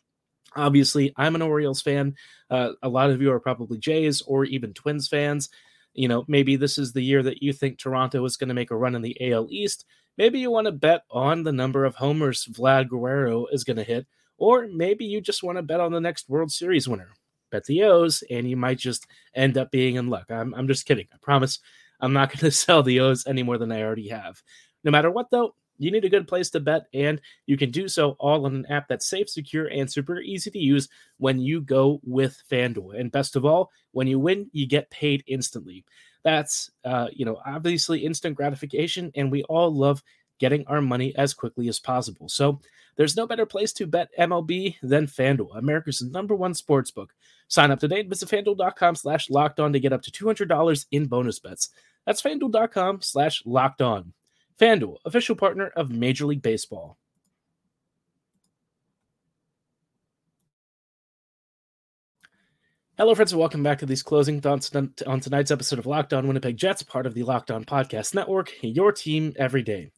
Obviously, 0.55 1.13
I'm 1.15 1.35
an 1.35 1.43
Orioles 1.43 1.81
fan. 1.81 2.15
Uh, 2.49 2.71
a 2.81 2.89
lot 2.89 3.11
of 3.11 3.21
you 3.21 3.31
are 3.31 3.39
probably 3.39 3.77
Jays 3.77 4.21
or 4.21 4.45
even 4.45 4.73
Twins 4.73 5.07
fans. 5.07 5.49
You 5.93 6.07
know, 6.07 6.25
maybe 6.27 6.55
this 6.55 6.77
is 6.77 6.93
the 6.93 7.03
year 7.03 7.21
that 7.23 7.43
you 7.43 7.53
think 7.53 7.77
Toronto 7.77 8.23
is 8.25 8.37
going 8.37 8.47
to 8.47 8.55
make 8.55 8.71
a 8.71 8.75
run 8.75 8.95
in 8.95 9.01
the 9.01 9.31
AL 9.31 9.49
East. 9.51 9.85
Maybe 10.17 10.39
you 10.39 10.49
want 10.49 10.65
to 10.65 10.71
bet 10.71 11.03
on 11.11 11.43
the 11.43 11.51
number 11.51 11.85
of 11.85 11.95
homers 11.95 12.45
Vlad 12.45 12.89
Guerrero 12.89 13.45
is 13.47 13.63
going 13.63 13.77
to 13.77 13.83
hit, 13.83 14.07
or 14.37 14.67
maybe 14.67 15.05
you 15.05 15.21
just 15.21 15.43
want 15.43 15.57
to 15.57 15.61
bet 15.61 15.79
on 15.79 15.91
the 15.91 16.01
next 16.01 16.29
World 16.29 16.51
Series 16.51 16.87
winner. 16.87 17.09
Bet 17.51 17.65
the 17.65 17.83
O's, 17.83 18.23
and 18.29 18.49
you 18.49 18.57
might 18.57 18.77
just 18.77 19.07
end 19.35 19.57
up 19.57 19.71
being 19.71 19.95
in 19.95 20.07
luck. 20.07 20.25
I'm, 20.29 20.53
I'm 20.55 20.67
just 20.67 20.85
kidding. 20.85 21.07
I 21.13 21.17
promise 21.21 21.59
I'm 21.99 22.13
not 22.13 22.29
going 22.29 22.39
to 22.39 22.51
sell 22.51 22.83
the 22.83 22.99
O's 22.99 23.25
any 23.27 23.43
more 23.43 23.57
than 23.57 23.71
I 23.71 23.81
already 23.81 24.09
have. 24.09 24.41
No 24.83 24.91
matter 24.91 25.11
what, 25.11 25.29
though, 25.31 25.55
you 25.79 25.91
need 25.91 26.05
a 26.05 26.09
good 26.09 26.27
place 26.27 26.49
to 26.51 26.59
bet, 26.59 26.87
and 26.93 27.21
you 27.45 27.57
can 27.57 27.71
do 27.71 27.87
so 27.87 28.11
all 28.19 28.45
on 28.45 28.53
an 28.53 28.65
app 28.67 28.87
that's 28.87 29.07
safe, 29.07 29.29
secure, 29.29 29.67
and 29.67 29.89
super 29.89 30.19
easy 30.19 30.51
to 30.51 30.59
use 30.59 30.89
when 31.17 31.39
you 31.39 31.61
go 31.61 32.01
with 32.03 32.41
FanDuel. 32.51 32.99
And 32.99 33.11
best 33.11 33.35
of 33.35 33.45
all, 33.45 33.71
when 33.91 34.05
you 34.05 34.19
win, 34.19 34.49
you 34.51 34.67
get 34.67 34.89
paid 34.89 35.23
instantly. 35.25 35.85
That's, 36.23 36.69
uh, 36.83 37.07
you 37.13 37.25
know, 37.25 37.41
obviously 37.45 38.05
instant 38.05 38.35
gratification, 38.35 39.11
and 39.15 39.31
we 39.31 39.43
all 39.43 39.73
love 39.73 40.03
getting 40.39 40.65
our 40.67 40.81
money 40.81 41.15
as 41.15 41.33
quickly 41.33 41.67
as 41.67 41.79
possible. 41.79 42.27
So 42.27 42.59
there's 42.95 43.15
no 43.15 43.27
better 43.27 43.45
place 43.45 43.71
to 43.73 43.87
bet 43.87 44.09
MLB 44.19 44.75
than 44.81 45.07
FanDuel, 45.07 45.57
America's 45.57 46.01
number 46.01 46.35
one 46.35 46.53
sports 46.53 46.91
book. 46.91 47.13
Sign 47.47 47.71
up 47.71 47.79
today 47.79 48.01
and 48.01 48.09
visit 48.09 48.29
fanduel.com 48.29 48.95
slash 48.95 49.29
locked 49.29 49.59
on 49.59 49.73
to 49.73 49.79
get 49.79 49.93
up 49.93 50.01
to 50.01 50.11
$200 50.11 50.85
in 50.91 51.05
bonus 51.05 51.39
bets. 51.39 51.69
That's 52.05 52.21
fanduel.com 52.21 53.01
slash 53.01 53.43
locked 53.45 53.81
on. 53.81 54.13
FanDuel, 54.59 54.97
official 55.05 55.35
partner 55.35 55.67
of 55.67 55.89
Major 55.89 56.25
League 56.25 56.41
Baseball. 56.41 56.97
Hello, 62.97 63.15
friends, 63.15 63.31
and 63.31 63.39
welcome 63.39 63.63
back 63.63 63.79
to 63.79 63.85
these 63.85 64.03
closing 64.03 64.41
thoughts 64.41 64.75
on 64.75 65.21
tonight's 65.21 65.51
episode 65.51 65.79
of 65.79 65.85
Locked 65.85 66.11
On 66.11 66.27
Winnipeg 66.27 66.57
Jets, 66.57 66.83
part 66.83 67.05
of 67.05 67.13
the 67.13 67.23
Locked 67.23 67.49
On 67.49 67.63
Podcast 67.63 68.13
Network, 68.13 68.51
your 68.61 68.91
team 68.91 69.31
every 69.37 69.63
day. 69.63 69.93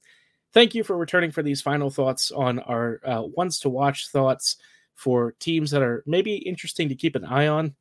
Thank 0.54 0.76
you 0.76 0.84
for 0.84 0.98
returning 0.98 1.32
for 1.32 1.44
these 1.44 1.62
final 1.62 1.90
thoughts 1.90 2.32
on 2.32 2.60
our 2.60 3.00
uh, 3.06 3.24
ones 3.24 3.60
to 3.60 3.70
watch 3.70 4.10
thoughts 4.10 4.58
for 4.96 5.34
teams 5.40 5.72
that 5.72 5.82
are 5.82 6.04
maybe 6.06 6.36
interesting 6.36 6.90
to 6.90 6.96
keep 6.96 7.16
an 7.16 7.26
eye 7.26 7.48
on. 7.48 7.76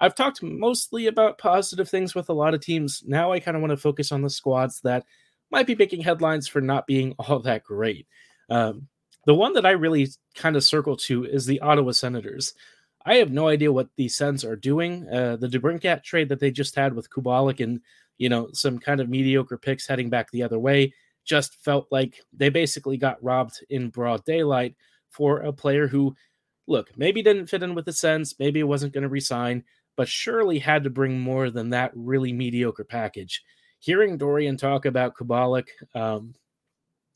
I've 0.00 0.14
talked 0.14 0.42
mostly 0.42 1.06
about 1.06 1.38
positive 1.38 1.88
things 1.88 2.14
with 2.14 2.28
a 2.28 2.34
lot 2.34 2.52
of 2.52 2.60
teams. 2.60 3.02
Now 3.06 3.32
I 3.32 3.40
kind 3.40 3.56
of 3.56 3.62
want 3.62 3.70
to 3.70 3.76
focus 3.76 4.12
on 4.12 4.22
the 4.22 4.28
squads 4.28 4.80
that 4.82 5.04
might 5.50 5.66
be 5.66 5.74
making 5.74 6.02
headlines 6.02 6.48
for 6.48 6.60
not 6.60 6.86
being 6.86 7.14
all 7.18 7.38
that 7.40 7.64
great. 7.64 8.06
Um, 8.50 8.88
the 9.24 9.34
one 9.34 9.54
that 9.54 9.66
I 9.66 9.70
really 9.70 10.08
kind 10.34 10.56
of 10.56 10.64
circle 10.64 10.96
to 10.98 11.24
is 11.24 11.46
the 11.46 11.60
Ottawa 11.60 11.92
Senators. 11.92 12.54
I 13.04 13.16
have 13.16 13.30
no 13.30 13.48
idea 13.48 13.72
what 13.72 13.88
the 13.96 14.08
Sens 14.08 14.44
are 14.44 14.56
doing. 14.56 15.08
Uh, 15.08 15.36
the 15.36 15.48
DeBrincat 15.48 16.02
trade 16.02 16.28
that 16.28 16.40
they 16.40 16.50
just 16.50 16.74
had 16.74 16.92
with 16.92 17.10
Kubalik 17.10 17.60
and 17.60 17.80
you 18.18 18.28
know 18.28 18.48
some 18.52 18.78
kind 18.78 19.00
of 19.00 19.08
mediocre 19.08 19.58
picks 19.58 19.86
heading 19.86 20.10
back 20.10 20.30
the 20.30 20.42
other 20.42 20.58
way 20.58 20.92
just 21.26 21.62
felt 21.62 21.86
like 21.90 22.20
they 22.32 22.48
basically 22.48 22.96
got 22.96 23.22
robbed 23.22 23.60
in 23.68 23.90
broad 23.90 24.24
daylight 24.24 24.74
for 25.10 25.40
a 25.40 25.52
player 25.52 25.86
who, 25.86 26.14
look, 26.66 26.96
maybe 26.96 27.22
didn't 27.22 27.48
fit 27.48 27.62
in 27.62 27.74
with 27.74 27.84
the 27.84 27.92
Sens, 27.92 28.34
maybe 28.38 28.62
wasn't 28.62 28.92
going 28.94 29.02
to 29.02 29.08
resign, 29.08 29.64
but 29.96 30.08
surely 30.08 30.58
had 30.58 30.84
to 30.84 30.90
bring 30.90 31.20
more 31.20 31.50
than 31.50 31.70
that 31.70 31.90
really 31.94 32.32
mediocre 32.32 32.84
package. 32.84 33.42
Hearing 33.80 34.16
Dorian 34.16 34.56
talk 34.56 34.86
about 34.86 35.14
Kubalik 35.16 35.66
um, 35.94 36.34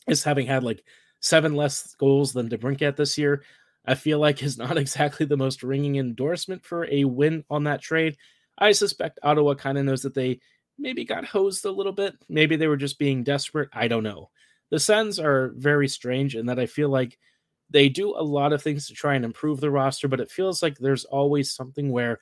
as 0.08 0.22
having 0.24 0.46
had 0.46 0.64
like 0.64 0.82
seven 1.20 1.54
less 1.54 1.94
goals 1.94 2.32
than 2.32 2.48
DeBrincat 2.48 2.96
this 2.96 3.16
year, 3.16 3.42
I 3.86 3.94
feel 3.94 4.18
like 4.18 4.42
is 4.42 4.58
not 4.58 4.76
exactly 4.76 5.24
the 5.24 5.36
most 5.36 5.62
ringing 5.62 5.96
endorsement 5.96 6.64
for 6.64 6.86
a 6.90 7.04
win 7.04 7.44
on 7.48 7.64
that 7.64 7.80
trade. 7.80 8.16
I 8.58 8.72
suspect 8.72 9.20
Ottawa 9.22 9.54
kind 9.54 9.78
of 9.78 9.84
knows 9.84 10.02
that 10.02 10.14
they 10.14 10.40
maybe 10.80 11.04
got 11.04 11.24
hosed 11.24 11.64
a 11.64 11.70
little 11.70 11.92
bit. 11.92 12.14
Maybe 12.28 12.56
they 12.56 12.66
were 12.66 12.76
just 12.76 12.98
being 12.98 13.22
desperate. 13.22 13.68
I 13.72 13.86
don't 13.86 14.02
know. 14.02 14.30
The 14.70 14.80
Sens 14.80 15.18
are 15.18 15.52
very 15.56 15.88
strange 15.88 16.36
in 16.36 16.46
that 16.46 16.58
I 16.58 16.66
feel 16.66 16.88
like 16.88 17.18
they 17.70 17.88
do 17.88 18.14
a 18.16 18.22
lot 18.22 18.52
of 18.52 18.62
things 18.62 18.86
to 18.86 18.94
try 18.94 19.14
and 19.14 19.24
improve 19.24 19.60
the 19.60 19.70
roster, 19.70 20.08
but 20.08 20.20
it 20.20 20.30
feels 20.30 20.62
like 20.62 20.78
there's 20.78 21.04
always 21.04 21.52
something 21.52 21.90
where 21.90 22.18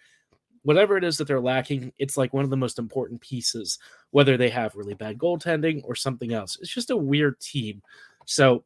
whatever 0.62 0.96
it 0.96 1.04
is 1.04 1.16
that 1.16 1.26
they're 1.26 1.40
lacking, 1.40 1.92
it's 1.98 2.16
like 2.16 2.34
one 2.34 2.44
of 2.44 2.50
the 2.50 2.56
most 2.56 2.78
important 2.78 3.20
pieces, 3.20 3.78
whether 4.10 4.36
they 4.36 4.50
have 4.50 4.74
really 4.74 4.94
bad 4.94 5.18
goaltending 5.18 5.80
or 5.84 5.94
something 5.94 6.32
else. 6.34 6.58
It's 6.60 6.72
just 6.72 6.90
a 6.90 6.96
weird 6.96 7.40
team. 7.40 7.82
So 8.26 8.64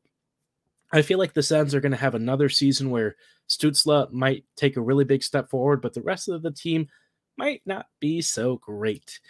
I 0.93 1.03
feel 1.03 1.19
like 1.19 1.35
the 1.35 1.43
Sens 1.43 1.75
are 1.75 1.81
going 1.81 1.93
to 1.93 1.99
have 1.99 2.15
another 2.15 2.49
season 2.49 2.91
where 2.91 3.17
Stützle 3.49 4.11
might 4.13 4.45
take 4.57 4.77
a 4.77 4.83
really 4.83 5.05
big 5.05 5.23
step 5.23 5.51
forward, 5.51 5.81
but 5.81 5.95
the 5.95 6.03
rest 6.03 6.29
of 6.29 6.43
the 6.43 6.51
team 6.51 6.89
might 7.37 7.63
not 7.65 7.87
be 8.01 8.21
so 8.21 8.57
great. 8.57 9.21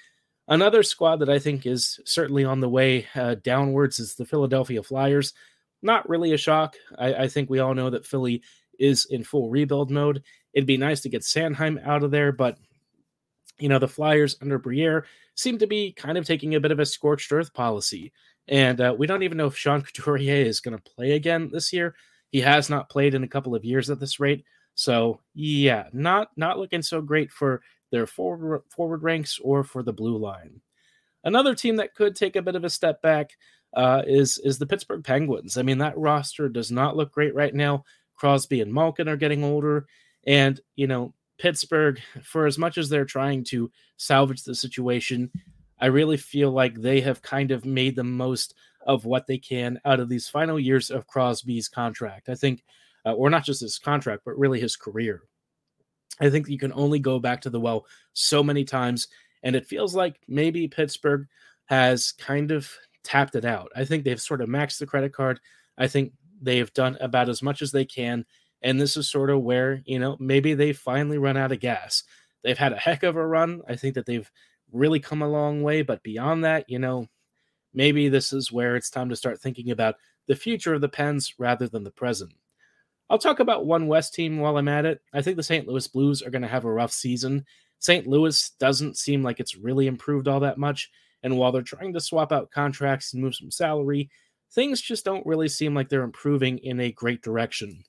Another 0.52 0.82
squad 0.82 1.16
that 1.20 1.30
I 1.30 1.38
think 1.38 1.64
is 1.64 1.98
certainly 2.04 2.44
on 2.44 2.60
the 2.60 2.68
way 2.68 3.06
uh, 3.14 3.36
downwards 3.36 3.98
is 3.98 4.16
the 4.16 4.26
Philadelphia 4.26 4.82
Flyers. 4.82 5.32
Not 5.80 6.06
really 6.06 6.34
a 6.34 6.36
shock. 6.36 6.76
I, 6.98 7.14
I, 7.14 7.28
think 7.28 7.48
we 7.48 7.60
all 7.60 7.72
know 7.72 7.88
that 7.88 8.04
Philly 8.04 8.42
is 8.78 9.06
in 9.06 9.24
full 9.24 9.48
rebuild 9.48 9.90
mode. 9.90 10.22
It'd 10.52 10.66
be 10.66 10.76
nice 10.76 11.00
to 11.00 11.08
get 11.08 11.22
Sanheim 11.22 11.82
out 11.86 12.02
of 12.02 12.10
there, 12.10 12.32
but 12.32 12.58
you 13.58 13.70
know 13.70 13.78
the 13.78 13.88
Flyers 13.88 14.36
under 14.42 14.58
Briere 14.58 15.06
seem 15.36 15.56
to 15.56 15.66
be 15.66 15.90
kind 15.90 16.18
of 16.18 16.26
taking 16.26 16.54
a 16.54 16.60
bit 16.60 16.70
of 16.70 16.80
a 16.80 16.84
scorched 16.84 17.32
earth 17.32 17.54
policy, 17.54 18.12
and 18.46 18.78
uh, 18.78 18.94
we 18.96 19.06
don't 19.06 19.22
even 19.22 19.38
know 19.38 19.46
if 19.46 19.56
Sean 19.56 19.80
Couturier 19.80 20.44
is 20.44 20.60
going 20.60 20.76
to 20.76 20.82
play 20.82 21.12
again 21.12 21.48
this 21.50 21.72
year. 21.72 21.94
He 22.28 22.42
has 22.42 22.68
not 22.68 22.90
played 22.90 23.14
in 23.14 23.24
a 23.24 23.28
couple 23.28 23.54
of 23.54 23.64
years 23.64 23.88
at 23.88 24.00
this 24.00 24.20
rate, 24.20 24.44
so 24.74 25.20
yeah, 25.32 25.84
not 25.94 26.28
not 26.36 26.58
looking 26.58 26.82
so 26.82 27.00
great 27.00 27.30
for 27.30 27.62
their 27.92 28.07
forward, 28.07 28.62
forward 28.68 29.05
ranks 29.05 29.38
or 29.38 29.62
for 29.62 29.85
the 29.85 29.92
blue 29.92 30.16
line. 30.16 30.61
Another 31.22 31.55
team 31.55 31.76
that 31.76 31.94
could 31.94 32.16
take 32.16 32.35
a 32.35 32.42
bit 32.42 32.57
of 32.57 32.64
a 32.64 32.70
step 32.70 33.00
back 33.00 33.31
uh, 33.74 34.02
is 34.07 34.38
is 34.38 34.59
the 34.59 34.66
Pittsburgh 34.66 35.05
Penguins. 35.05 35.57
I 35.57 35.62
mean, 35.62 35.78
that 35.78 35.96
roster 35.96 36.48
does 36.48 36.72
not 36.72 36.96
look 36.96 37.12
great 37.12 37.35
right 37.35 37.55
now. 37.55 37.85
Crosby 38.16 38.61
and 38.61 38.72
Malkin 38.72 39.09
are 39.09 39.16
getting 39.16 39.44
older, 39.44 39.87
and 40.26 40.61
you 40.74 40.87
know 40.87 41.14
Pittsburgh, 41.38 42.00
for 42.22 42.46
as 42.46 42.59
much 42.59 42.76
as 42.76 42.88
they're 42.88 43.05
trying 43.05 43.44
to 43.44 43.70
salvage 43.96 44.42
the 44.42 44.55
situation, 44.55 45.31
I 45.81 45.87
really 45.87 46.16
feel 46.16 46.50
like 46.50 46.74
they 46.74 47.00
have 47.00 47.22
kind 47.22 47.50
of 47.50 47.64
made 47.64 47.96
the 47.96 48.05
most 48.05 48.55
of 48.87 49.05
what 49.05 49.26
they 49.26 49.38
can 49.38 49.81
out 49.85 50.00
of 50.00 50.09
these 50.09 50.28
final 50.28 50.59
years 50.59 50.90
of 50.90 51.07
Crosby's 51.07 51.68
contract. 51.68 52.28
I 52.28 52.35
think, 52.35 52.64
uh, 53.07 53.12
or 53.12 53.31
not 53.31 53.44
just 53.44 53.61
his 53.61 53.78
contract, 53.78 54.22
but 54.24 54.38
really 54.38 54.61
his 54.61 54.76
career. 54.76 55.22
I 56.20 56.31
think 56.31 56.48
you 56.48 56.59
can 56.59 56.72
only 56.75 56.98
go 56.98 57.18
back 57.18 57.40
to 57.42 57.51
the 57.51 57.61
well 57.61 57.87
so 58.12 58.42
many 58.42 58.64
times. 58.64 59.09
And 59.42 59.57
it 59.57 59.66
feels 59.66 59.94
like 59.94 60.20
maybe 60.29 60.68
Pittsburgh 60.68 61.27
has 61.66 62.12
kind 62.12 62.51
of 62.51 62.70
tapped 63.03 63.35
it 63.35 63.44
out. 63.44 63.70
I 63.75 63.85
think 63.85 64.05
they've 64.05 64.20
sort 64.20 64.40
of 64.40 64.48
maxed 64.48 64.79
the 64.79 64.87
credit 64.87 65.12
card. 65.12 65.40
I 65.79 65.88
think 65.88 66.12
they've 66.40 66.72
done 66.75 66.96
about 67.01 67.29
as 67.29 67.42
much 67.42 67.62
as 67.62 67.72
they 67.72 67.85
can. 67.85 68.25
And 68.62 68.81
this 68.81 68.96
is 68.96 69.09
sort 69.09 69.31
of 69.31 69.42
where, 69.42 69.83
you 69.85 69.98
know, 69.98 70.16
maybe 70.20 70.55
they 70.55 70.72
finally 70.72 71.18
run 71.18 71.37
out 71.37 71.53
of 71.53 71.61
gas. 71.61 72.05
They've 72.44 72.59
had 72.59 72.72
a 72.72 72.79
heck 72.79 73.03
of 73.03 73.16
a 73.16 73.27
run. 73.27 73.62
I 73.68 73.77
think 73.77 73.94
that 73.94 74.07
they've 74.07 74.31
really 74.70 75.01
come 75.01 75.22
a 75.22 75.29
long 75.29 75.62
way. 75.62 75.83
But 75.83 76.03
beyond 76.03 76.44
that, 76.44 76.68
you 76.68 76.79
know, 76.79 77.09
maybe 77.75 78.09
this 78.09 78.33
is 78.33 78.53
where 78.53 78.77
it's 78.77 78.90
time 78.90 79.09
to 79.09 79.16
start 79.16 79.40
thinking 79.40 79.70
about 79.70 79.96
the 80.29 80.37
future 80.37 80.75
of 80.75 80.81
the 80.81 80.88
Pens 80.88 81.35
rather 81.38 81.68
than 81.68 81.85
the 81.85 81.90
present. 81.90 82.33
I'll 83.12 83.18
talk 83.18 83.40
about 83.40 83.66
one 83.66 83.88
West 83.88 84.14
team 84.14 84.38
while 84.38 84.57
I'm 84.57 84.68
at 84.68 84.87
it. 84.87 85.03
I 85.12 85.20
think 85.20 85.37
the 85.37 85.42
St. 85.42 85.68
Louis 85.68 85.87
Blues 85.87 86.22
are 86.22 86.31
going 86.31 86.40
to 86.40 86.48
have 86.48 86.64
a 86.64 86.72
rough 86.72 86.92
season. 86.92 87.44
St. 87.79 88.07
Louis 88.07 88.53
doesn't 88.59 88.96
seem 88.96 89.22
like 89.22 89.38
it's 89.38 89.55
really 89.55 89.87
improved 89.87 90.29
all 90.29 90.40
that 90.40 90.57
much. 90.57 90.90
And 91.22 91.37
while 91.37 91.53
they're 91.53 91.61
trying 91.61 91.92
to 91.92 92.01
swap 92.01 92.33
out 92.33 92.51
contracts 92.51 93.12
and 93.12 93.22
move 93.22 93.35
some 93.35 93.51
salary, 93.51 94.09
things 94.53 94.81
just 94.81 95.05
don't 95.05 95.27
really 95.27 95.51
seem 95.51 95.75
like 95.75 95.90
they're 95.90 96.05
improving 96.05 96.57
in 96.61 96.81
a 96.81 96.90
great 96.90 97.20
direction. 97.20 97.85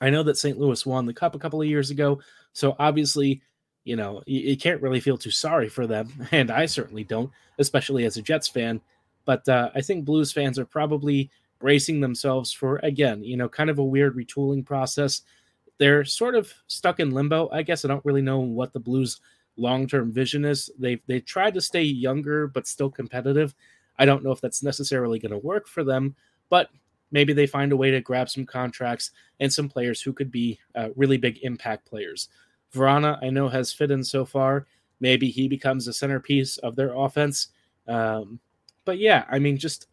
I 0.00 0.08
know 0.08 0.22
that 0.22 0.38
St. 0.38 0.58
Louis 0.58 0.86
won 0.86 1.04
the 1.04 1.12
cup 1.12 1.34
a 1.34 1.38
couple 1.38 1.60
of 1.60 1.68
years 1.68 1.90
ago, 1.90 2.18
so 2.54 2.74
obviously, 2.78 3.42
you 3.84 3.96
know, 3.96 4.22
you, 4.24 4.40
you 4.40 4.56
can't 4.56 4.80
really 4.80 5.00
feel 5.00 5.18
too 5.18 5.30
sorry 5.30 5.68
for 5.68 5.86
them, 5.86 6.10
and 6.32 6.50
I 6.50 6.64
certainly 6.64 7.04
don't, 7.04 7.30
especially 7.58 8.06
as 8.06 8.16
a 8.16 8.22
Jets 8.22 8.48
fan. 8.48 8.80
But 9.26 9.46
uh, 9.46 9.68
I 9.74 9.82
think 9.82 10.06
Blues 10.06 10.32
fans 10.32 10.58
are 10.58 10.64
probably 10.64 11.30
bracing 11.62 12.00
themselves 12.00 12.52
for 12.52 12.80
again, 12.82 13.22
you 13.22 13.36
know, 13.36 13.48
kind 13.48 13.70
of 13.70 13.78
a 13.78 13.84
weird 13.84 14.16
retooling 14.16 14.66
process. 14.66 15.22
They're 15.78 16.04
sort 16.04 16.34
of 16.34 16.52
stuck 16.66 17.00
in 17.00 17.12
limbo. 17.12 17.48
I 17.50 17.62
guess 17.62 17.84
I 17.84 17.88
don't 17.88 18.04
really 18.04 18.20
know 18.20 18.40
what 18.40 18.72
the 18.72 18.80
Blues 18.80 19.20
long-term 19.56 20.12
vision 20.12 20.44
is. 20.44 20.68
They 20.78 21.00
they 21.06 21.20
tried 21.20 21.54
to 21.54 21.60
stay 21.60 21.82
younger 21.82 22.48
but 22.48 22.66
still 22.66 22.90
competitive. 22.90 23.54
I 23.98 24.04
don't 24.04 24.24
know 24.24 24.32
if 24.32 24.40
that's 24.40 24.62
necessarily 24.62 25.20
going 25.20 25.32
to 25.32 25.38
work 25.38 25.68
for 25.68 25.84
them, 25.84 26.16
but 26.50 26.68
maybe 27.12 27.32
they 27.32 27.46
find 27.46 27.70
a 27.70 27.76
way 27.76 27.92
to 27.92 28.00
grab 28.00 28.28
some 28.28 28.44
contracts 28.44 29.12
and 29.38 29.52
some 29.52 29.68
players 29.68 30.02
who 30.02 30.12
could 30.12 30.32
be 30.32 30.58
uh, 30.74 30.88
really 30.96 31.16
big 31.16 31.38
impact 31.42 31.86
players. 31.88 32.28
Vrana, 32.74 33.18
I 33.22 33.30
know, 33.30 33.48
has 33.48 33.72
fit 33.72 33.90
in 33.90 34.02
so 34.02 34.24
far. 34.24 34.66
Maybe 34.98 35.28
he 35.28 35.46
becomes 35.46 35.86
a 35.86 35.92
centerpiece 35.92 36.56
of 36.58 36.74
their 36.74 36.94
offense. 36.94 37.48
Um, 37.86 38.40
but 38.84 38.98
yeah, 38.98 39.24
I 39.30 39.38
mean, 39.38 39.58
just 39.58 39.86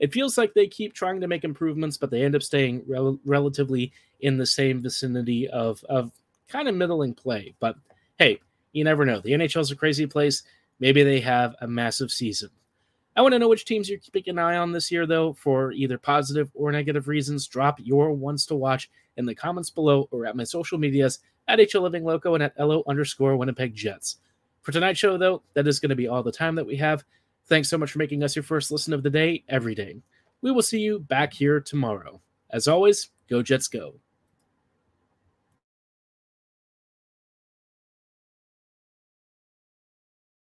it 0.00 0.12
feels 0.12 0.36
like 0.36 0.54
they 0.54 0.66
keep 0.66 0.94
trying 0.94 1.20
to 1.20 1.28
make 1.28 1.44
improvements, 1.44 1.96
but 1.96 2.10
they 2.10 2.24
end 2.24 2.34
up 2.34 2.42
staying 2.42 2.82
rel- 2.88 3.20
relatively 3.24 3.92
in 4.20 4.36
the 4.36 4.46
same 4.46 4.82
vicinity 4.82 5.46
of 5.48 5.84
of 5.84 6.10
kind 6.48 6.68
of 6.68 6.74
middling 6.74 7.14
play. 7.14 7.54
But 7.60 7.76
hey, 8.18 8.40
you 8.72 8.82
never 8.82 9.04
know. 9.04 9.20
The 9.20 9.32
NHL 9.32 9.60
is 9.60 9.70
a 9.70 9.76
crazy 9.76 10.06
place. 10.06 10.42
Maybe 10.80 11.02
they 11.02 11.20
have 11.20 11.54
a 11.60 11.68
massive 11.68 12.10
season. 12.10 12.50
I 13.16 13.22
want 13.22 13.32
to 13.32 13.38
know 13.38 13.48
which 13.48 13.64
teams 13.64 13.88
you're 13.88 13.98
keeping 13.98 14.22
an 14.28 14.38
eye 14.38 14.56
on 14.56 14.72
this 14.72 14.90
year, 14.90 15.04
though, 15.04 15.32
for 15.34 15.72
either 15.72 15.98
positive 15.98 16.50
or 16.54 16.72
negative 16.72 17.08
reasons. 17.08 17.46
Drop 17.46 17.78
your 17.82 18.12
ones 18.12 18.46
to 18.46 18.54
watch 18.54 18.90
in 19.16 19.26
the 19.26 19.34
comments 19.34 19.68
below 19.68 20.08
or 20.10 20.26
at 20.26 20.36
my 20.36 20.44
social 20.44 20.78
medias 20.78 21.18
at 21.48 21.58
HL 21.58 21.82
Living 21.82 22.04
Loco 22.04 22.34
and 22.34 22.42
at 22.42 22.58
LO 22.58 22.82
underscore 22.86 23.36
Winnipeg 23.36 23.74
Jets. 23.74 24.18
For 24.62 24.72
tonight's 24.72 24.98
show, 24.98 25.18
though, 25.18 25.42
that 25.54 25.66
is 25.66 25.80
going 25.80 25.90
to 25.90 25.96
be 25.96 26.08
all 26.08 26.22
the 26.22 26.32
time 26.32 26.54
that 26.54 26.66
we 26.66 26.76
have. 26.76 27.04
Thanks 27.50 27.68
so 27.68 27.76
much 27.76 27.90
for 27.90 27.98
making 27.98 28.22
us 28.22 28.36
your 28.36 28.44
first 28.44 28.70
listen 28.70 28.94
of 28.94 29.02
the 29.02 29.10
day 29.10 29.42
every 29.48 29.74
day. 29.74 29.96
We 30.40 30.52
will 30.52 30.62
see 30.62 30.78
you 30.78 31.00
back 31.00 31.34
here 31.34 31.60
tomorrow. 31.60 32.20
As 32.50 32.68
always, 32.68 33.10
go 33.28 33.42
Jets 33.42 33.66
go. 33.66 33.96